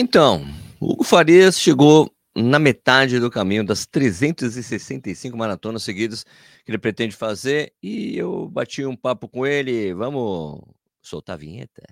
[0.00, 0.46] Então,
[0.80, 6.22] Hugo Farias chegou na metade do caminho das 365 maratonas seguidas
[6.64, 9.92] que ele pretende fazer e eu bati um papo com ele.
[9.92, 10.60] Vamos
[11.02, 11.82] soltar a vinheta?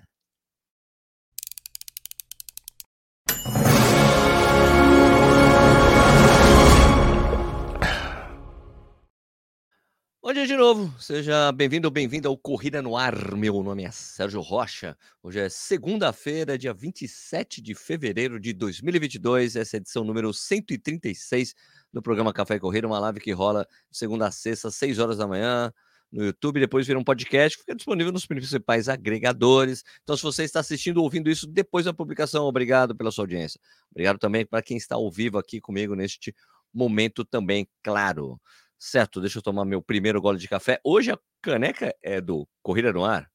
[10.27, 13.33] Bom dia de novo, seja bem-vindo ou bem-vinda ao Corrida no Ar.
[13.33, 14.97] Meu nome é Sérgio Rocha.
[15.23, 19.55] Hoje é segunda-feira, dia 27 de fevereiro de 2022.
[19.55, 21.55] Essa é a edição número 136
[21.93, 25.17] do programa Café e Corrida, uma live que rola segunda a sexta, às 6 horas
[25.17, 25.71] da manhã,
[26.11, 29.81] no YouTube, depois vira um podcast que fica disponível nos principais agregadores.
[30.03, 33.61] Então, se você está assistindo ou ouvindo isso depois da publicação, obrigado pela sua audiência.
[33.89, 36.35] Obrigado também para quem está ao vivo aqui comigo neste
[36.73, 38.37] momento também, claro.
[38.79, 40.79] Certo, deixa eu tomar meu primeiro gole de café.
[40.83, 43.29] Hoje a caneca é do Corrida no Ar.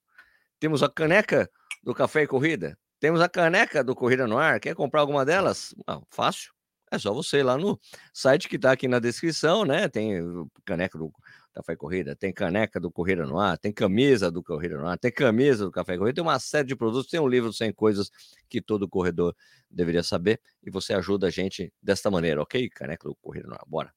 [0.61, 1.51] Temos a caneca
[1.83, 2.79] do Café e Corrida.
[3.01, 4.61] Temos a caneca do Corrida no Ar.
[4.61, 5.75] Quer comprar alguma delas?
[5.89, 6.53] Ah, fácil.
[6.93, 7.81] É só você ir lá no
[8.13, 9.89] site que está aqui na descrição, né?
[9.89, 10.21] Tem
[10.65, 11.11] caneca do
[11.55, 14.99] Café e Corrida, tem caneca do Corrida no Ar, tem camisa do Corrida no Ar,
[14.99, 17.73] tem camisa do Café e Corrida, tem uma série de produtos, tem um livro sem
[17.73, 18.11] coisas
[18.49, 19.35] que todo corredor
[19.71, 22.69] deveria saber e você ajuda a gente desta maneira, ok?
[22.71, 23.93] Caneca do Corrida no Ar, bora.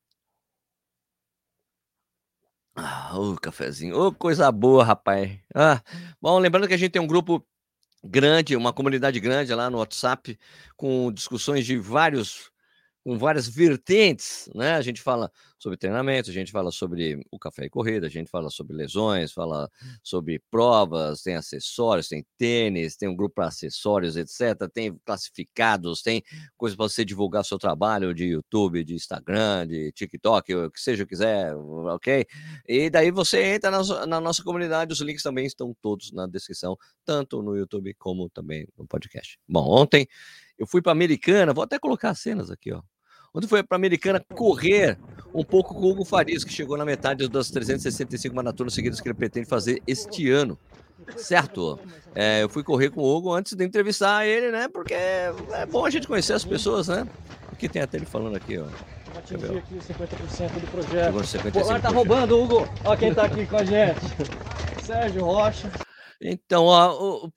[3.15, 3.97] Ah, o cafezinho.
[3.97, 5.39] Ô, coisa boa, rapaz.
[5.53, 5.81] Ah,
[6.21, 7.45] bom, lembrando que a gente tem um grupo
[8.03, 10.37] grande, uma comunidade grande lá no WhatsApp,
[10.75, 12.51] com discussões de vários
[13.05, 14.73] com várias vertentes, né?
[14.73, 18.31] A gente fala sobre treinamento, a gente fala sobre o café e corrida, a gente
[18.31, 19.69] fala sobre lesões, fala
[20.01, 24.67] sobre provas, tem acessórios, tem tênis, tem um grupo para acessórios, etc.
[24.73, 26.23] Tem classificados, tem
[26.57, 31.05] coisas para você divulgar seu trabalho de YouTube, de Instagram, de TikTok, o que seja
[31.05, 32.25] quiser, ok?
[32.67, 36.75] E daí você entra na, na nossa comunidade, os links também estão todos na descrição,
[37.05, 39.37] tanto no YouTube como também no podcast.
[39.47, 40.07] Bom, ontem
[40.57, 42.81] eu fui para Americana, vou até colocar as cenas aqui, ó.
[43.35, 44.97] Ontem foi para a Americana correr
[45.33, 49.09] um pouco com o Hugo Farias, que chegou na metade das 365 maratonas seguidas que
[49.09, 50.57] ele pretende fazer este ano.
[51.17, 51.77] Certo?
[52.15, 54.69] É, eu fui correr com o Hugo antes de entrevistar ele, né?
[54.69, 55.33] Porque é
[55.69, 57.05] bom a gente conhecer as pessoas, né?
[57.51, 58.67] Aqui tem até ele falando aqui, ó.
[59.17, 61.45] Atingir aqui 50% do projeto.
[61.45, 62.69] No Polar tá roubando, Hugo.
[62.85, 63.99] Ó quem tá aqui com a gente.
[64.81, 65.69] Sérgio Rocha.
[66.21, 67.33] Então, ó, o,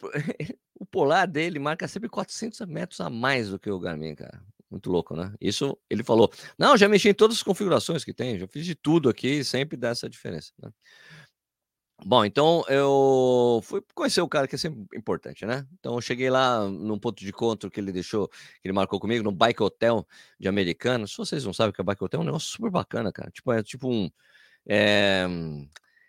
[0.78, 4.41] o Polar dele marca sempre 400 metros a mais do que o Garmin, cara.
[4.71, 5.34] Muito louco, né?
[5.41, 6.31] Isso ele falou.
[6.59, 9.77] Não, já mexi em todas as configurações que tem, já fiz de tudo aqui, sempre
[9.77, 10.53] dá essa diferença.
[10.62, 10.71] Né?
[12.05, 15.67] Bom, então eu fui conhecer o cara que é sempre importante, né?
[15.78, 19.25] Então eu cheguei lá num ponto de encontro que ele deixou, que ele marcou comigo,
[19.25, 20.07] no Bike Hotel
[20.39, 21.07] de Americana.
[21.09, 23.31] Se vocês não sabem que é Bike Hotel, é um negócio super bacana, cara.
[23.31, 24.09] Tipo, é tipo um.
[24.67, 25.27] É,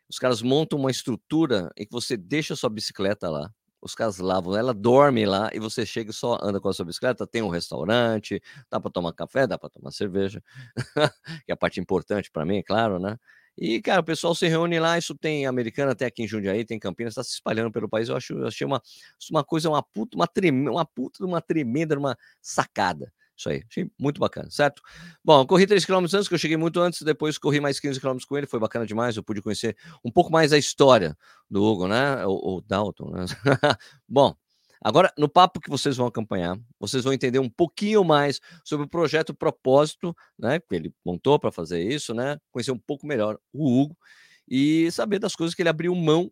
[0.10, 4.18] os caras montam uma estrutura em que você deixa a sua bicicleta lá os caras
[4.20, 7.42] lavam, ela dorme lá e você chega e só anda com a sua bicicleta, tem
[7.42, 10.44] um restaurante, dá para tomar café, dá para tomar cerveja,
[11.46, 13.18] que é a parte importante para mim, é claro, né?
[13.58, 16.80] E, cara, o pessoal se reúne lá, isso tem americana até aqui em Jundiaí, tem
[16.80, 18.08] Campinas, está se espalhando pelo país.
[18.08, 18.82] Eu acho, eu achei uma,
[19.30, 20.28] uma coisa, uma puta, uma,
[20.72, 23.12] uma puta, uma tremenda, uma sacada.
[23.40, 24.82] Isso aí, achei muito bacana, certo?
[25.24, 28.18] Bom, corri 3 km antes, que eu cheguei muito antes, depois corri mais 15 km
[28.28, 31.18] com ele, foi bacana demais, eu pude conhecer um pouco mais a história
[31.50, 32.26] do Hugo, né?
[32.26, 33.26] O, o Dalton, né?
[34.10, 34.36] Bom,
[34.84, 38.90] agora no papo que vocês vão acompanhar, vocês vão entender um pouquinho mais sobre o
[38.90, 40.60] projeto Propósito, né?
[40.60, 42.38] Que ele montou para fazer isso, né?
[42.52, 43.98] Conhecer um pouco melhor o Hugo
[44.50, 46.30] e saber das coisas que ele abriu mão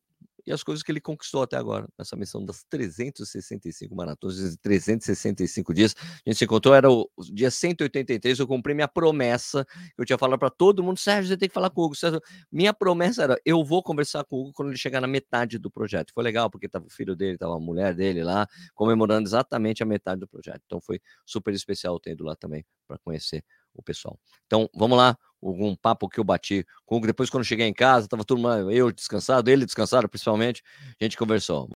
[0.47, 5.74] e as coisas que ele conquistou até agora, nessa missão das 365 maratonas, de 365
[5.74, 5.94] dias.
[6.00, 10.40] A gente se encontrou, era o, dia 183, eu cumpri minha promessa, eu tinha falado
[10.40, 11.96] para todo mundo, Sérgio, você tem que falar com o Hugo.
[11.96, 15.57] Sérgio, minha promessa era, eu vou conversar com o Hugo quando ele chegar na metade
[15.57, 16.13] do projeto.
[16.13, 19.86] Foi legal, porque estava o filho dele, estava a mulher dele lá, comemorando exatamente a
[19.86, 20.62] metade do projeto.
[20.66, 23.44] Então foi super especial ter ido lá também para conhecer
[23.74, 24.19] o pessoal.
[24.46, 27.00] Então, vamos lá, um papo que eu bati com.
[27.02, 30.64] Depois, quando cheguei em casa, estava todo mundo, eu descansado, ele descansado, principalmente,
[31.00, 31.70] a gente conversou.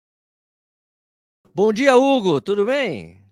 [1.54, 3.22] Bom dia, Hugo, tudo bem?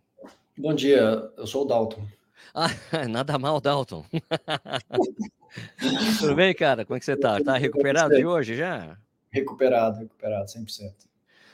[0.56, 2.06] Bom dia, eu sou o Dalton.
[2.54, 2.68] Ah,
[3.08, 4.04] nada mal, Dalton.
[6.18, 6.84] tudo bem, cara?
[6.84, 7.42] Como é que você tá?
[7.42, 8.98] Tá recuperado de hoje já?
[9.30, 11.08] Recuperado, recuperado, 100%.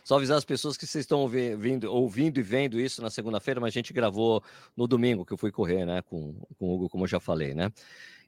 [0.05, 3.69] Só avisar as pessoas que vocês estão ouvindo, ouvindo e vendo isso na segunda-feira, mas
[3.69, 4.43] a gente gravou
[4.77, 7.55] no domingo que eu fui correr, né, com, com o Hugo, como eu já falei,
[7.55, 7.73] né?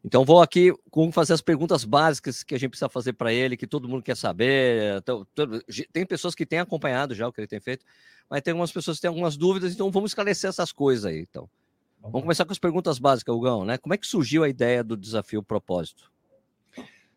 [0.06, 3.56] Então vou aqui com fazer as perguntas básicas que a gente precisa fazer para ele,
[3.56, 4.99] que todo mundo quer saber.
[4.99, 5.26] Então,
[5.93, 7.85] tem pessoas que têm acompanhado já o que ele tem feito,
[8.31, 11.26] mas tem algumas pessoas que têm algumas dúvidas, então vamos esclarecer essas coisas aí.
[11.29, 11.50] Então,
[12.00, 13.76] vamos começar com as perguntas básicas, Hugão, né?
[13.79, 16.08] Como é que surgiu a ideia do desafio propósito?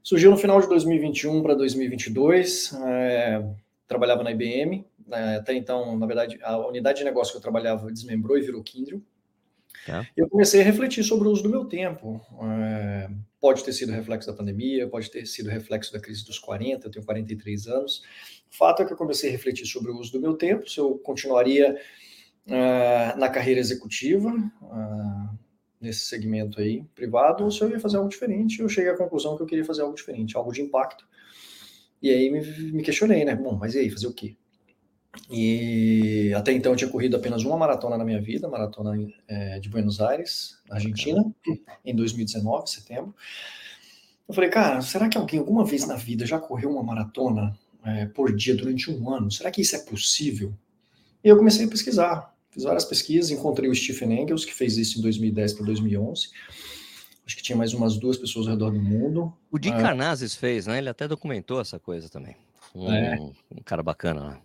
[0.01, 2.73] Surgiu no final de 2021 para 2022.
[2.73, 3.43] É
[3.89, 7.91] trabalhava na IBM, né, até então, na verdade, a unidade de negócio que eu trabalhava
[7.91, 9.01] desmembrou e virou Kindle.
[9.89, 10.07] Tá.
[10.15, 12.21] Eu comecei a refletir sobre o uso do meu tempo.
[12.43, 13.09] É,
[13.39, 16.91] pode ter sido reflexo da pandemia, pode ter sido reflexo da crise dos 40, eu
[16.91, 18.03] tenho 43 anos.
[18.51, 20.79] O fato é que eu comecei a refletir sobre o uso do meu tempo, se
[20.79, 21.75] eu continuaria
[22.47, 25.39] é, na carreira executiva, é,
[25.81, 28.59] nesse segmento aí privado, ou se eu ia fazer algo diferente.
[28.59, 31.07] Eu cheguei à conclusão que eu queria fazer algo diferente, algo de impacto.
[32.01, 32.41] E aí me,
[32.71, 33.35] me questionei, né?
[33.35, 34.35] Bom, mas e aí, fazer o quê?
[35.31, 38.95] E até então eu tinha corrido apenas uma maratona na minha vida, maratona
[39.27, 41.23] é, de Buenos Aires, Argentina,
[41.85, 43.15] em 2019, setembro.
[44.27, 48.05] Eu falei, cara, será que alguém alguma vez na vida já correu uma maratona é,
[48.05, 49.31] por dia durante um ano?
[49.31, 50.53] Será que isso é possível?
[51.23, 54.99] E eu comecei a pesquisar, fiz várias pesquisas, encontrei o Stephen Engels, que fez isso
[54.99, 56.29] em 2010 para 2011.
[57.25, 59.31] Acho que tinha mais umas duas pessoas ao redor do mundo.
[59.51, 59.81] O Jim é...
[59.81, 60.79] Carnazes fez, né?
[60.79, 62.35] Ele até documentou essa coisa também.
[62.73, 63.19] Um, é.
[63.19, 64.41] um cara bacana lá.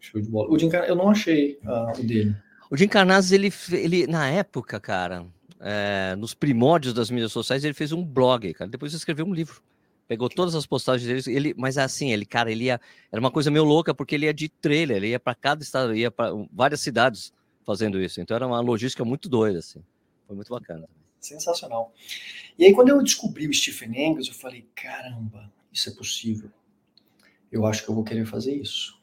[0.00, 0.50] Show de bola.
[0.50, 2.34] O Jim eu não achei uh, o dele.
[2.70, 5.26] O Jim Carnazes, ele, ele, na época, cara,
[5.60, 8.70] é, nos primórdios das mídias sociais, ele fez um blog, cara.
[8.70, 9.62] Depois escreveu um livro.
[10.06, 12.80] Pegou todas as postagens dele, ele, mas assim, ele, cara, ele ia.
[13.12, 15.94] Era uma coisa meio louca, porque ele ia de trailer, ele ia para cada estado,
[15.94, 17.32] ia para várias cidades
[17.64, 18.20] fazendo isso.
[18.20, 19.82] Então era uma logística muito doida, assim.
[20.26, 20.88] Foi muito bacana.
[21.20, 21.92] Sensacional.
[22.58, 26.50] E aí, quando eu descobri o Stephen Engels, eu falei: caramba, isso é possível.
[27.52, 28.97] Eu acho que eu vou querer fazer isso.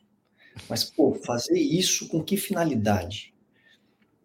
[0.69, 3.34] Mas, pô, fazer isso com que finalidade?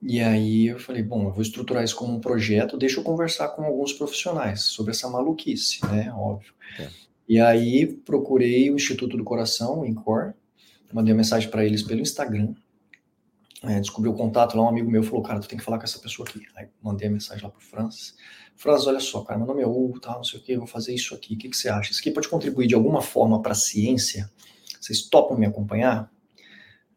[0.02, 3.48] E aí eu falei, bom, eu vou estruturar isso como um projeto, deixa eu conversar
[3.48, 6.10] com alguns profissionais sobre essa maluquice, né?
[6.14, 6.54] Óbvio.
[6.78, 6.88] É.
[7.28, 10.32] E aí procurei o Instituto do Coração, o INCOR,
[10.92, 12.54] mandei uma mensagem para eles pelo Instagram,
[13.62, 15.84] é, descobri o contato lá, um amigo meu falou, cara, tu tem que falar com
[15.84, 16.40] essa pessoa aqui.
[16.56, 18.14] Aí mandei a mensagem lá pro Francis.
[18.56, 20.94] Francis, olha só, cara, meu nome é Hugo, tal, não sei o que, vou fazer
[20.94, 21.90] isso aqui, o que, que você acha?
[21.90, 24.30] Isso aqui pode contribuir de alguma forma para a ciência?
[24.80, 26.10] Vocês topam me acompanhar?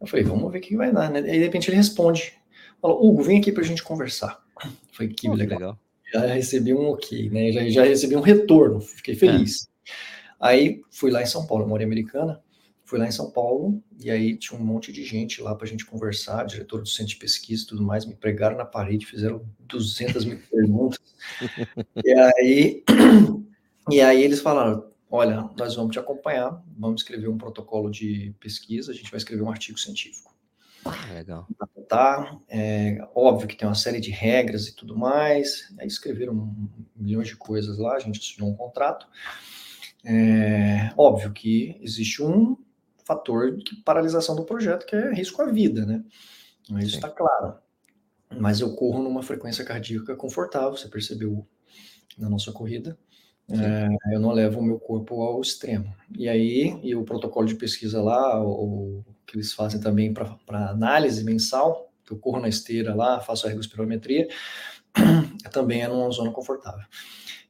[0.03, 1.19] Eu falei, vamos ver o que vai dar, né?
[1.19, 2.33] Aí de repente ele responde,
[2.81, 4.43] fala, Hugo, vem aqui para a gente conversar.
[4.91, 5.59] Falei, que oh, legal.
[5.59, 5.79] legal.
[6.13, 7.53] Já recebi um ok, né?
[7.53, 9.69] Já, já recebi um retorno, fiquei feliz.
[9.87, 9.91] É.
[10.41, 12.41] Aí fui lá em São Paulo, morei americana,
[12.83, 15.69] fui lá em São Paulo, e aí tinha um monte de gente lá para a
[15.69, 19.45] gente conversar, diretor do centro de pesquisa e tudo mais, me pregaram na parede, fizeram
[19.61, 20.99] 200 mil perguntas.
[22.03, 22.83] e aí,
[23.89, 28.91] e aí eles falaram, olha, nós vamos te acompanhar, vamos escrever um protocolo de pesquisa,
[28.91, 30.33] a gente vai escrever um artigo científico.
[30.83, 31.47] Ah, legal.
[31.87, 36.55] Tá, é, óbvio que tem uma série de regras e tudo mais, aí escreveram
[36.95, 39.07] milhões de coisas lá, a gente assinou um contrato.
[40.03, 42.57] É, óbvio que existe um
[43.05, 46.03] fator de paralisação do projeto, que é risco à vida, né?
[46.79, 47.59] Isso está claro.
[48.39, 51.47] Mas eu corro numa frequência cardíaca confortável, você percebeu
[52.17, 52.97] na nossa corrida.
[53.49, 55.93] É, eu não levo o meu corpo ao extremo.
[56.17, 61.23] E aí, e o protocolo de pesquisa lá, o, que eles fazem também para análise
[61.23, 64.27] mensal, eu corro na esteira lá, faço a ergospirometria,
[65.51, 66.85] também é numa zona confortável.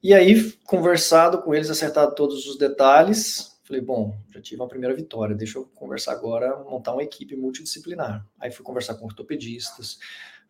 [0.02, 4.94] E aí, conversado com eles, acertado todos os detalhes, falei, bom, já tive uma primeira
[4.94, 8.26] vitória, deixa eu conversar agora, montar uma equipe multidisciplinar.
[8.38, 9.98] Aí fui conversar com ortopedistas,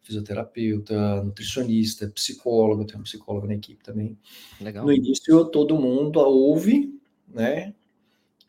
[0.04, 4.16] fisioterapeuta, nutricionista, psicólogo, tem um psicólogo na equipe também.
[4.60, 4.84] Legal.
[4.84, 7.74] No início, todo mundo ouve, né?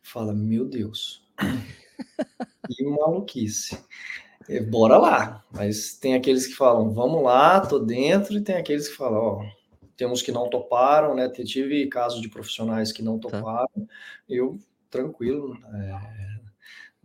[0.03, 1.23] Fala, meu Deus,
[2.69, 3.79] que maluquice.
[4.47, 5.43] E, bora lá.
[5.51, 9.45] Mas tem aqueles que falam, vamos lá, tô dentro, e tem aqueles que falam, ó,
[9.95, 11.29] temos que não toparam, né?
[11.29, 13.29] Tive casos de profissionais que não tá.
[13.29, 13.67] toparam.
[13.67, 13.93] Tá.
[14.27, 16.34] Eu, tranquilo, é,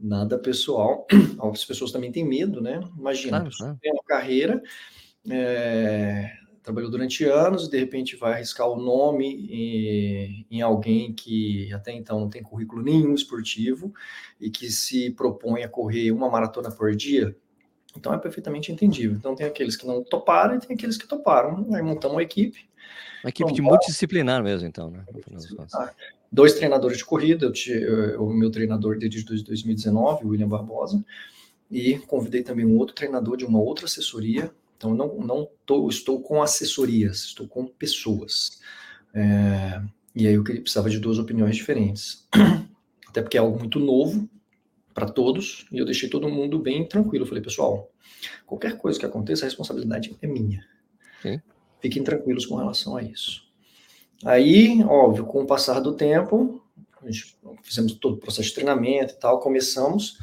[0.00, 1.07] nada pessoal.
[1.52, 2.80] As pessoas também têm medo, né?
[2.97, 3.78] Imagina, claro, claro.
[3.80, 4.62] tem uma carreira,
[5.28, 6.30] é,
[6.62, 11.92] trabalhou durante anos e de repente vai arriscar o nome em, em, alguém que até
[11.92, 13.92] então não tem currículo nenhum esportivo
[14.40, 17.37] e que se propõe a correr uma maratona por dia.
[17.97, 19.16] Então é perfeitamente entendível.
[19.16, 21.66] Então tem aqueles que não toparam e tem aqueles que toparam.
[21.75, 22.69] Aí montamos uma equipe.
[23.23, 25.04] Uma equipe de multidisciplinar mesmo, então, né?
[26.30, 31.04] dois treinadores de corrida, eu tinha, eu, o meu treinador desde 2019, o William Barbosa,
[31.70, 34.50] e convidei também um outro treinador de uma outra assessoria.
[34.76, 38.61] Então, não, não tô, estou com assessorias, estou com pessoas.
[39.14, 39.82] É,
[40.14, 42.26] e aí eu precisava de duas opiniões diferentes.
[43.09, 44.28] Até porque é algo muito novo
[44.94, 47.25] para todos, e eu deixei todo mundo bem tranquilo.
[47.25, 47.90] Eu falei, pessoal,
[48.47, 50.64] qualquer coisa que aconteça, a responsabilidade é minha.
[51.23, 51.40] Sim.
[51.80, 53.42] Fiquem tranquilos com relação a isso.
[54.25, 56.62] Aí, óbvio, com o passar do tempo,
[57.62, 60.18] fizemos todo o processo de treinamento e tal, começamos,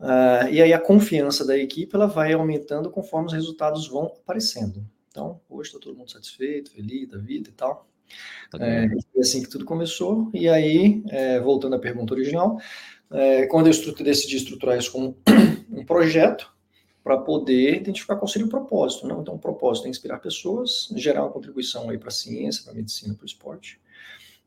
[0.00, 4.84] uh, e aí a confiança da equipe ela vai aumentando conforme os resultados vão aparecendo.
[5.08, 7.88] Então, hoje está todo mundo satisfeito, feliz da vida e tal.
[8.50, 10.30] Tá é, assim que tudo começou.
[10.34, 12.58] E aí, é, voltando à pergunta original,
[13.10, 15.16] é, quando eu decidi estruturar isso como
[15.70, 16.52] um projeto,
[17.06, 19.06] para poder identificar qual seria o propósito.
[19.06, 19.22] Não?
[19.22, 23.14] Então, o propósito é inspirar pessoas, gerar uma contribuição para a ciência, para a medicina,
[23.14, 23.80] para o esporte,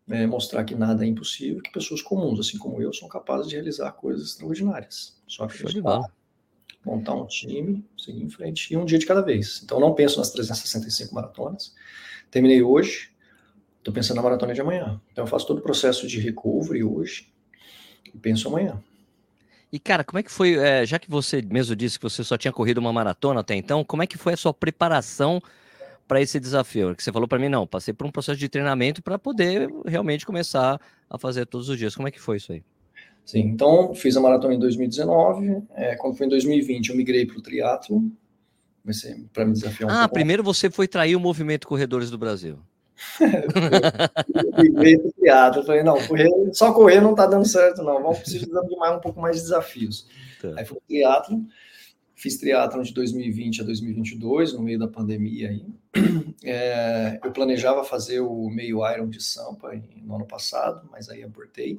[0.09, 3.55] é, mostrar que nada é impossível, que pessoas comuns, assim como eu, são capazes de
[3.55, 5.17] realizar coisas extraordinárias.
[5.25, 6.01] Só acreditar,
[6.85, 9.61] montar um time, seguir em frente, e um dia de cada vez.
[9.63, 11.73] Então, não penso nas 365 maratonas.
[12.29, 13.09] Terminei hoje,
[13.77, 14.99] estou pensando na maratona de amanhã.
[15.13, 17.31] Então, eu faço todo o processo de recovery hoje
[18.13, 18.83] e penso amanhã.
[19.71, 22.37] E, cara, como é que foi, é, já que você mesmo disse que você só
[22.37, 25.41] tinha corrido uma maratona até então, como é que foi a sua preparação
[26.07, 26.95] para esse desafio?
[26.95, 30.25] Que você falou para mim, não, passei por um processo de treinamento para poder realmente
[30.25, 31.95] começar a fazer todos os dias.
[31.95, 32.63] Como é que foi isso aí?
[33.23, 37.37] Sim, então fiz a maratona em 2019, é, quando foi em 2020 eu migrei para
[37.37, 38.11] o triatlo,
[38.81, 40.15] comecei para me desafiar um Ah, pouco.
[40.15, 42.57] primeiro você foi trair o movimento Corredores do Brasil.
[45.03, 45.59] Eu piada.
[45.59, 48.01] Eu falei, não, correr, só correr não tá dando certo, não.
[48.01, 50.07] Vamos precisar de mais um pouco mais de desafios.
[50.41, 50.53] Tá.
[50.57, 51.45] Aí fui pro triatlo,
[52.15, 55.65] fiz triatlon de 2020 a 2022, no meio da pandemia aí.
[56.41, 61.77] É, eu planejava fazer o meio Iron de Sampa no ano passado, mas aí abortei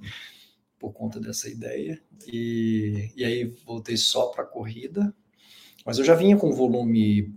[0.78, 1.98] por conta dessa ideia.
[2.26, 5.14] E, e aí voltei só para corrida.
[5.84, 7.34] Mas eu já vinha com volume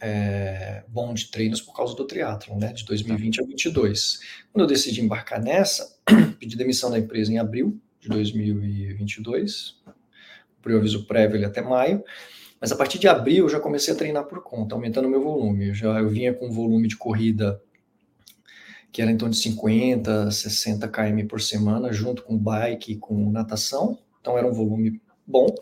[0.00, 4.20] é, bom de treinos por causa do triatlon, né, de 2020 a 2022.
[4.52, 5.96] Quando eu decidi embarcar nessa,
[6.38, 9.76] pedi demissão da empresa em abril de 2022,
[10.58, 12.04] o preaviso prévio até maio,
[12.60, 15.68] mas a partir de abril eu já comecei a treinar por conta, aumentando meu volume.
[15.68, 17.60] Eu já eu vinha com um volume de corrida
[18.96, 23.30] que era em torno de 50, 60 km por semana, junto com bike e com
[23.30, 25.54] natação, então era um volume bom.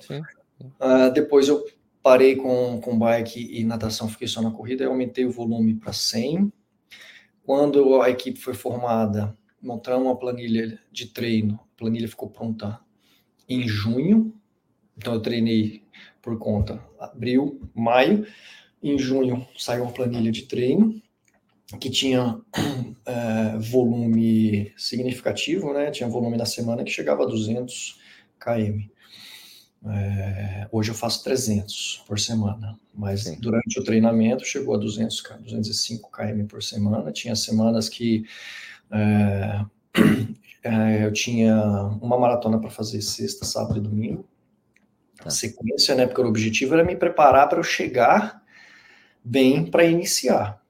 [0.61, 1.65] Uh, depois eu
[2.05, 5.91] parei com, com bike e natação, fiquei só na corrida, eu aumentei o volume para
[5.91, 6.53] 100.
[7.43, 12.79] Quando a equipe foi formada, montamos uma planilha de treino, a planilha ficou pronta
[13.49, 14.35] em junho,
[14.99, 15.83] então eu treinei
[16.21, 18.27] por conta abril, maio,
[18.83, 21.01] em junho saiu uma planilha de treino
[21.81, 22.39] que tinha
[23.07, 25.91] é, volume significativo, né?
[25.91, 27.99] Tinha volume na semana que chegava a 200
[28.39, 28.94] km.
[29.87, 33.39] É, hoje eu faço 300 por semana, mas Sim.
[33.39, 37.13] durante o treinamento chegou a 200, 205 km por semana.
[37.13, 38.25] Tinha semanas que
[38.91, 39.65] é,
[40.65, 41.63] é, eu tinha
[42.01, 44.27] uma maratona para fazer sexta, sábado e domingo.
[45.19, 45.29] Tá.
[45.29, 46.07] Sequência, né?
[46.07, 48.43] Porque o objetivo era me preparar para eu chegar
[49.23, 50.63] bem para iniciar.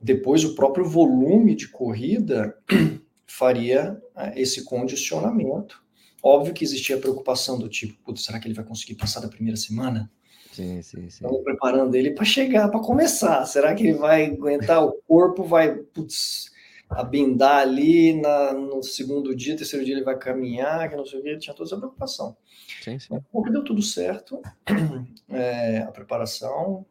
[0.00, 2.56] Depois, o próprio volume de corrida
[3.26, 5.83] faria é, esse condicionamento
[6.26, 9.28] Óbvio que existia a preocupação do tipo, putz, será que ele vai conseguir passar da
[9.28, 10.10] primeira semana?
[10.50, 11.06] Sim, sim, sim.
[11.08, 13.44] Estamos preparando ele para chegar, para começar.
[13.44, 14.82] Será que ele vai aguentar?
[14.82, 16.50] O corpo vai, putz,
[16.88, 21.22] abindar ali na, no segundo dia, terceiro dia ele vai caminhar, que não sei o
[21.22, 22.34] que, tinha toda essa preocupação.
[22.82, 23.20] Sim, sim.
[23.30, 24.40] Porque deu tudo certo,
[25.28, 26.86] é, a preparação,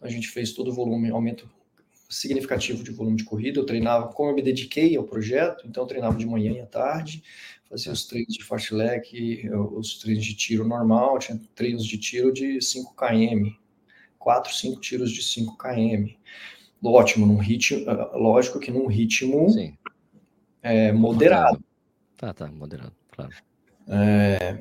[0.00, 1.50] a gente fez todo o volume, aumento
[2.08, 5.88] significativo de volume de corrida, eu treinava, como eu me dediquei ao projeto, então eu
[5.88, 7.22] treinava de manhã e à tarde,
[7.68, 12.60] fazia os treinos de fartlek, os treinos de tiro normal, tinha treinos de tiro de
[12.60, 13.50] 5 km,
[14.18, 16.14] 4, 5 tiros de 5 km.
[16.82, 19.46] Ótimo, num ritmo, ah, lógico que num ritmo
[20.62, 21.62] é, moderado.
[22.16, 23.32] Tá, tá, moderado, claro.
[23.88, 24.58] É,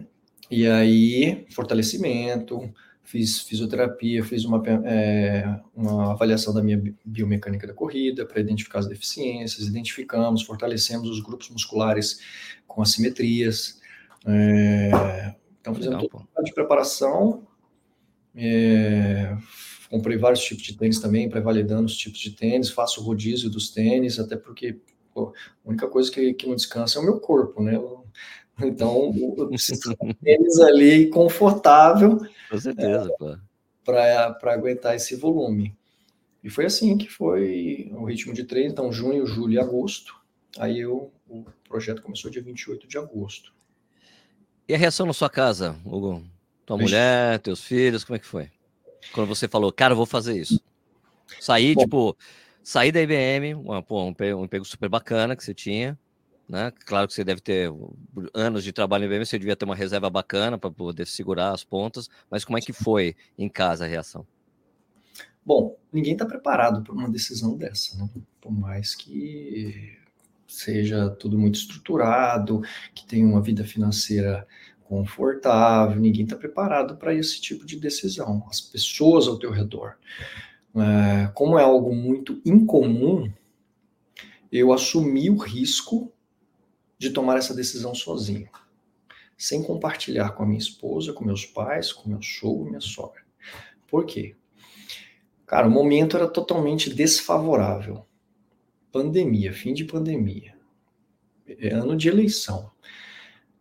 [0.49, 2.73] e aí, fortalecimento,
[3.05, 8.87] fiz fisioterapia, fiz uma, é, uma avaliação da minha biomecânica da corrida para identificar as
[8.87, 12.19] deficiências, identificamos, fortalecemos os grupos musculares
[12.67, 13.79] com assimetrias.
[14.25, 17.47] É, então, fizemos Legal, todo de preparação.
[18.35, 19.37] É,
[19.89, 23.49] comprei vários tipos de tênis também, para validando os tipos de tênis, faço o rodízio
[23.49, 24.79] dos tênis, até porque
[25.13, 25.31] pô,
[25.63, 27.75] a única coisa que, que não descansa é o meu corpo, né?
[27.75, 28.04] Eu,
[28.61, 29.11] então,
[30.23, 32.19] tênis ali confortável.
[32.49, 33.35] Com certeza, é,
[33.83, 35.75] Para aguentar esse volume.
[36.43, 38.71] E foi assim que foi o ritmo de treino.
[38.71, 40.15] Então, junho, julho e agosto.
[40.57, 43.53] Aí eu, o projeto começou dia 28 de agosto.
[44.67, 46.23] E a reação na sua casa, Hugo?
[46.65, 46.89] Tua Vixe.
[46.89, 48.49] mulher, teus filhos, como é que foi?
[49.13, 50.59] Quando você falou, cara, eu vou fazer isso.
[51.39, 52.17] Saí, Bom, tipo,
[52.63, 55.97] saí da IBM, um, um, um emprego super bacana que você tinha,
[56.47, 56.71] né?
[56.85, 57.71] Claro que você deve ter
[58.33, 61.63] anos de trabalho em IBM, você devia ter uma reserva bacana para poder segurar as
[61.63, 64.25] pontas, mas como é que foi em casa a reação?
[65.45, 68.09] Bom, ninguém está preparado para uma decisão dessa, né?
[68.41, 69.97] Por mais que
[70.47, 72.61] seja tudo muito estruturado,
[72.93, 74.47] que tenha uma vida financeira
[74.85, 78.45] confortável, ninguém está preparado para esse tipo de decisão.
[78.49, 79.95] As pessoas ao teu redor.
[80.75, 83.31] É, como é algo muito incomum,
[84.51, 86.11] eu assumi o risco
[86.97, 88.49] de tomar essa decisão sozinho.
[89.37, 93.21] sem compartilhar com a minha esposa, com meus pais, com meu sogro, minha sogra.
[93.87, 94.35] Por quê?
[95.45, 98.05] Cara, o momento era totalmente desfavorável.
[98.91, 100.55] Pandemia, fim de pandemia,
[101.47, 102.71] é ano de eleição,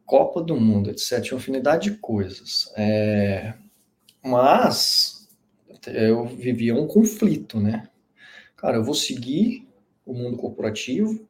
[0.07, 1.33] Copa do Mundo, etc.
[1.33, 2.73] Uma infinidade de coisas.
[2.77, 3.55] É...
[4.23, 5.29] Mas
[5.87, 7.89] eu vivia um conflito, né?
[8.57, 9.69] Cara, eu vou seguir
[10.07, 11.29] o mundo corporativo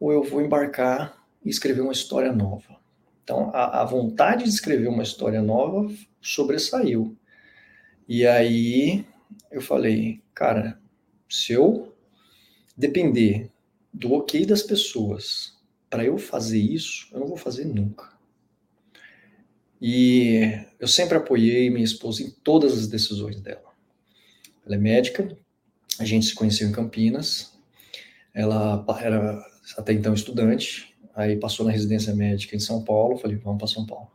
[0.00, 1.17] ou eu vou embarcar
[1.48, 2.76] e escrever uma história nova?
[3.24, 5.90] Então, a, a vontade de escrever uma história nova
[6.20, 7.16] sobressaiu.
[8.06, 9.06] E aí
[9.50, 10.78] eu falei, cara,
[11.28, 11.94] se eu
[12.76, 13.50] depender
[13.92, 18.12] do ok das pessoas para eu fazer isso, eu não vou fazer nunca.
[19.80, 23.72] E eu sempre apoiei minha esposa em todas as decisões dela.
[24.66, 25.34] Ela é médica,
[25.98, 27.58] a gente se conheceu em Campinas.
[28.34, 29.42] Ela era
[29.76, 33.18] até então estudante, aí passou na residência médica em São Paulo.
[33.18, 34.08] Falei, vamos para São Paulo.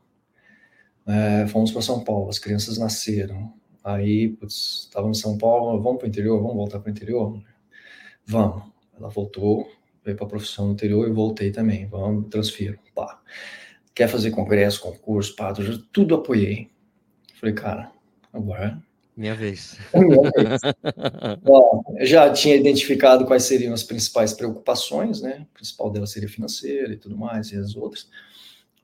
[1.05, 3.53] É, fomos para São Paulo, as crianças nasceram.
[3.83, 7.43] Aí, putz, estávamos em São Paulo, vamos para o interior, vamos voltar para o interior?
[8.25, 8.63] Vamos.
[8.97, 9.69] Ela voltou,
[10.03, 11.85] veio para a profissão no interior, eu voltei também.
[11.87, 12.79] Vamos, transfiro.
[12.95, 13.21] Pá.
[13.93, 15.53] Quer fazer congresso, concurso, pá,
[15.91, 16.71] tudo apoiei.
[17.35, 17.91] Falei, cara,
[18.31, 18.81] agora
[19.15, 19.77] minha vez.
[19.93, 20.61] Minha vez.
[21.43, 25.45] Bom, eu já tinha identificado quais seriam as principais preocupações, né?
[25.49, 28.09] A principal delas seria financeira e tudo mais, e as outras.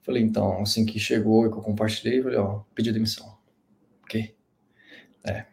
[0.01, 3.37] Falei, então, assim que chegou e que eu compartilhei, falei, ó, pedi demissão.
[4.03, 4.35] Ok?
[5.23, 5.45] É.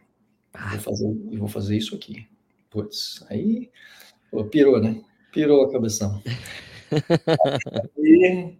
[0.71, 2.27] Vou fazer, eu vou fazer isso aqui.
[2.71, 3.71] Putz, aí
[4.31, 5.03] pô, pirou, né?
[5.33, 6.23] Pirou a cabeção.
[7.99, 8.57] aí,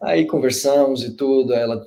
[0.00, 1.84] aí conversamos e tudo, ela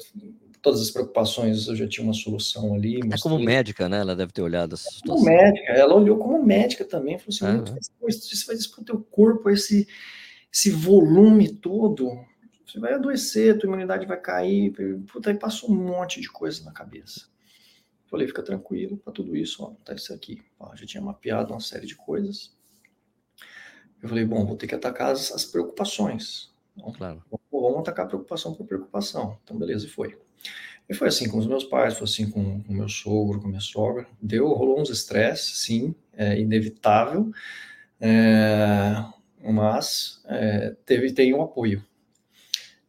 [0.61, 2.99] todas as preocupações, eu já tinha uma solução ali.
[2.99, 3.99] É como médica, né?
[3.99, 5.23] Ela deve ter olhado essa situação.
[5.23, 9.49] Como médica, ela olhou como médica também, falou assim, ah, você vai expor teu corpo,
[9.49, 9.87] esse,
[10.51, 12.11] esse volume todo,
[12.65, 14.73] você vai adoecer, tua imunidade vai cair,
[15.11, 17.27] puta, aí passou um monte de coisa na cabeça.
[18.07, 20.41] Falei, fica tranquilo, para tudo isso, ó, tá isso aqui.
[20.59, 22.57] Ó, já tinha mapeado uma série de coisas.
[24.01, 26.51] Eu falei, bom, vou ter que atacar as, as preocupações.
[26.75, 27.23] Então, claro.
[27.51, 29.37] Vamos atacar preocupação por preocupação.
[29.43, 30.17] Então, beleza, e foi.
[30.89, 33.49] E foi assim com os meus pais, foi assim com o meu sogro, com a
[33.49, 34.07] minha sogra.
[34.19, 37.31] Deu, rolou uns estresses, sim, é inevitável,
[38.01, 38.95] é,
[39.43, 41.85] mas é, teve, tem um apoio.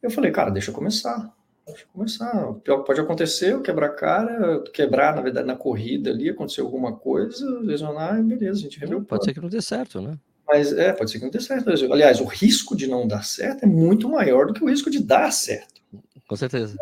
[0.02, 1.30] Eu falei, cara, deixa eu começar.
[1.66, 2.48] Deixa eu começar.
[2.48, 6.30] O pior que pode acontecer, eu quebrar a cara, quebrar, na verdade, na corrida ali,
[6.30, 10.18] acontecer alguma coisa, lesionar, beleza, a gente revê Pode ser que não dê certo, né?
[10.48, 11.70] Mas é, pode ser que não dê certo.
[11.92, 15.00] Aliás, o risco de não dar certo é muito maior do que o risco de
[15.00, 15.80] dar certo.
[16.26, 16.76] Com certeza.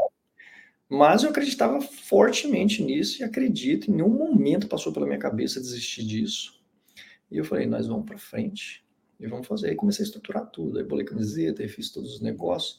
[0.88, 6.05] Mas eu acreditava fortemente nisso e acredito, em nenhum momento passou pela minha cabeça desistir
[6.05, 6.59] disso.
[7.31, 8.83] E eu falei, nós vamos para frente
[9.20, 9.68] e vamos fazer.
[9.68, 12.79] Aí comecei a estruturar tudo, aí bolei camiseta, aí fiz todos os negócios.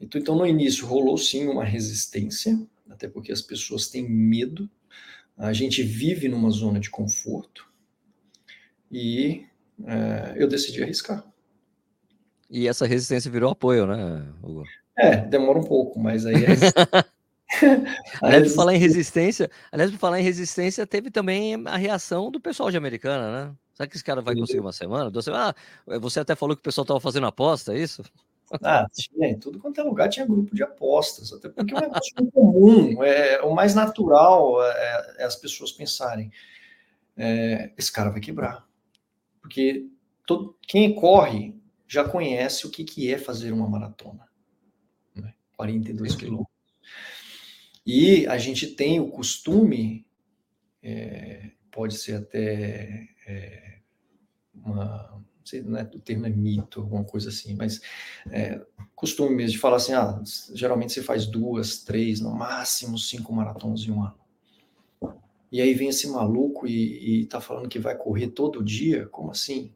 [0.00, 2.58] Então, então, no início rolou sim uma resistência,
[2.88, 4.70] até porque as pessoas têm medo.
[5.36, 7.68] A gente vive numa zona de conforto
[8.90, 9.44] e
[9.84, 11.24] é, eu decidi arriscar.
[12.48, 14.64] E essa resistência virou apoio, né, Hugo?
[14.96, 16.34] É, demora um pouco, mas aí.
[18.22, 22.40] aliás, por falar em resistência, aliás, por falar em resistência, teve também a reação do
[22.40, 23.54] pessoal de Americana, né?
[23.74, 25.10] Será que esse cara vai conseguir uma semana?
[25.10, 25.54] Duas semanas?
[25.88, 28.02] Ah, você até falou que o pessoal estava fazendo aposta, é isso?
[28.62, 31.80] Ah, tinha, em tudo quanto é lugar tinha grupo de apostas, até porque é um
[31.80, 36.32] negócio comum, é, o mais natural é, é as pessoas pensarem,
[37.16, 38.66] é, esse cara vai quebrar,
[39.40, 39.86] porque
[40.26, 41.54] todo, quem corre
[41.86, 44.28] já conhece o que, que é fazer uma maratona,
[45.14, 45.32] né?
[45.56, 46.49] 42 quilômetros.
[47.92, 50.06] E a gente tem o costume,
[50.80, 53.78] é, pode ser até é,
[54.54, 57.80] uma, não sei, não é, o termo é mito, alguma coisa assim, mas
[58.30, 60.22] é, costume mesmo de falar assim, ah,
[60.54, 64.14] geralmente você faz duas, três, no máximo cinco maratonas em um ano.
[65.50, 69.32] E aí vem esse maluco e, e tá falando que vai correr todo dia, como
[69.32, 69.72] assim?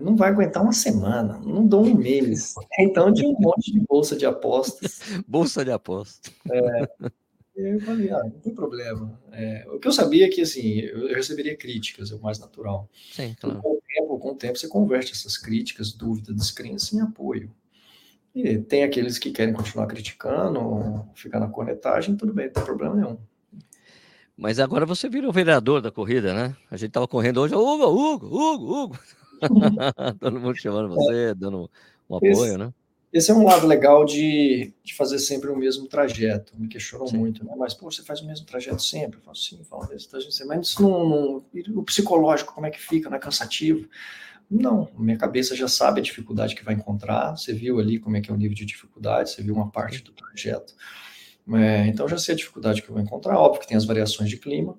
[0.00, 2.54] não vai aguentar uma semana, não dou um mês.
[2.78, 5.00] Então tinha um monte de bolsa de apostas.
[5.28, 6.32] Bolsa de apostas.
[6.50, 7.10] É,
[7.56, 9.20] eu falei, ah, não tem problema.
[9.32, 12.88] É, o que eu sabia é que assim, eu, receberia críticas, é o mais natural.
[13.12, 13.62] Sim, claro.
[13.62, 17.54] Com o, tempo, com o tempo você converte essas críticas, dúvidas, descrença em apoio.
[18.34, 22.96] E tem aqueles que querem continuar criticando, ficar na cornetagem, tudo bem, não tem problema
[22.96, 23.18] nenhum.
[24.36, 26.56] Mas agora você vira o vereador da corrida, né?
[26.68, 28.98] A gente estava correndo hoje, Hugo, Hugo, Hugo, Hugo.
[30.18, 31.70] Todo mundo chamando você, dando
[32.10, 32.74] um apoio, esse, né?
[33.14, 36.52] Esse é um lado legal de, de fazer sempre o mesmo trajeto.
[36.58, 37.16] Me questionam sim.
[37.16, 37.54] muito, né?
[37.56, 39.20] Mas, pô, você faz o mesmo trajeto sempre?
[39.20, 40.56] Eu falo, sim, falo o mesmo trajeto sempre.
[40.56, 41.44] Mas isso não, não,
[41.76, 43.08] o psicológico, como é que fica?
[43.08, 43.88] Não é cansativo?
[44.50, 47.36] Não, minha cabeça já sabe a dificuldade que vai encontrar.
[47.36, 50.02] Você viu ali como é que é o nível de dificuldade, você viu uma parte
[50.02, 50.74] do trajeto.
[51.54, 53.38] É, então já sei a dificuldade que eu vou encontrar.
[53.38, 54.76] Óbvio que tem as variações de clima,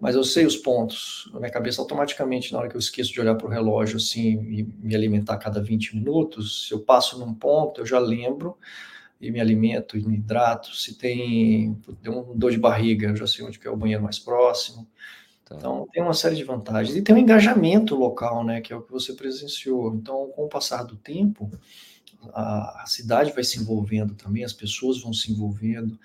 [0.00, 1.30] mas eu sei os pontos.
[1.32, 4.42] Na minha cabeça, automaticamente, na hora que eu esqueço de olhar para o relógio assim
[4.50, 8.56] e me alimentar a cada 20 minutos, se eu passo num ponto, eu já lembro
[9.20, 10.74] e me alimento e me hidrato.
[10.76, 14.02] Se tem, tem um dor de barriga, eu já sei onde que é o banheiro
[14.02, 14.86] mais próximo.
[15.46, 15.54] Tá.
[15.56, 16.96] Então, tem uma série de vantagens.
[16.96, 19.94] E tem um engajamento local, né, que é o que você presenciou.
[19.94, 21.50] Então, com o passar do tempo,
[22.32, 25.98] a, a cidade vai se envolvendo também, as pessoas vão se envolvendo,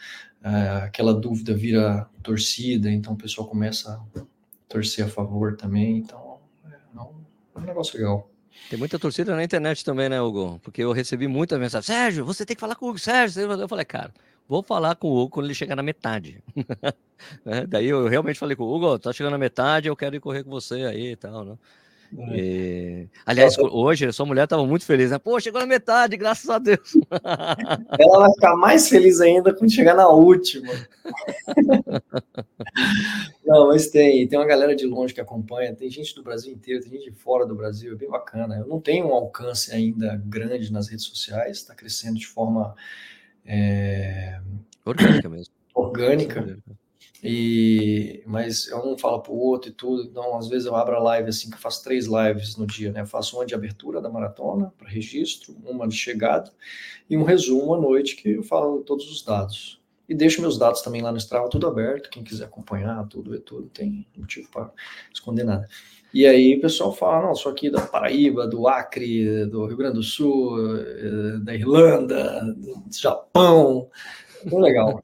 [0.43, 4.21] é, aquela dúvida vira torcida, então o pessoal começa a
[4.67, 5.97] torcer a favor também.
[5.97, 7.23] Então, é, um,
[7.55, 8.29] é um negócio legal.
[8.69, 10.59] Tem muita torcida na internet também, né, Hugo?
[10.63, 11.87] Porque eu recebi muita mensagem.
[11.87, 13.41] Sérgio, você tem que falar com o Hugo, Sérgio.
[13.43, 14.13] Eu falei, cara,
[14.47, 16.43] vou falar com o Hugo quando ele chegar na metade.
[17.45, 20.19] é, daí eu realmente falei com o Hugo, tá chegando na metade, eu quero ir
[20.19, 21.57] correr com você aí e tal, né?
[22.17, 22.37] É.
[22.37, 23.07] E...
[23.25, 25.17] Aliás, hoje a sua mulher estava muito feliz, né?
[25.17, 26.93] Pô, chegou na metade, graças a Deus.
[27.99, 30.71] Ela vai ficar mais feliz ainda quando chegar na última.
[33.45, 36.81] Não, mas tem, tem uma galera de longe que acompanha, tem gente do Brasil inteiro,
[36.81, 38.57] tem gente de fora do Brasil, é bem bacana.
[38.57, 42.73] Eu não tenho um alcance ainda grande nas redes sociais, está crescendo de forma
[43.45, 44.39] é...
[44.85, 45.53] orgânica mesmo.
[45.73, 46.57] Orgânica.
[47.23, 50.03] E, mas um fala para o outro e tudo.
[50.03, 52.91] Então, às vezes eu abro a live assim, que eu faço três lives no dia,
[52.91, 53.01] né?
[53.01, 56.51] Eu faço uma de abertura da maratona, para registro, uma de chegada,
[57.09, 59.79] e um resumo à noite que eu falo todos os dados.
[60.09, 62.09] E deixo meus dados também lá no Strava, tudo aberto.
[62.09, 64.69] Quem quiser acompanhar, tudo, é tudo, tem motivo para
[65.13, 65.69] esconder nada.
[66.13, 69.95] E aí o pessoal fala, não, sou aqui da Paraíba, do Acre, do Rio Grande
[69.95, 73.89] do Sul, eh, da Irlanda, do Japão.
[74.43, 75.01] Muito legal.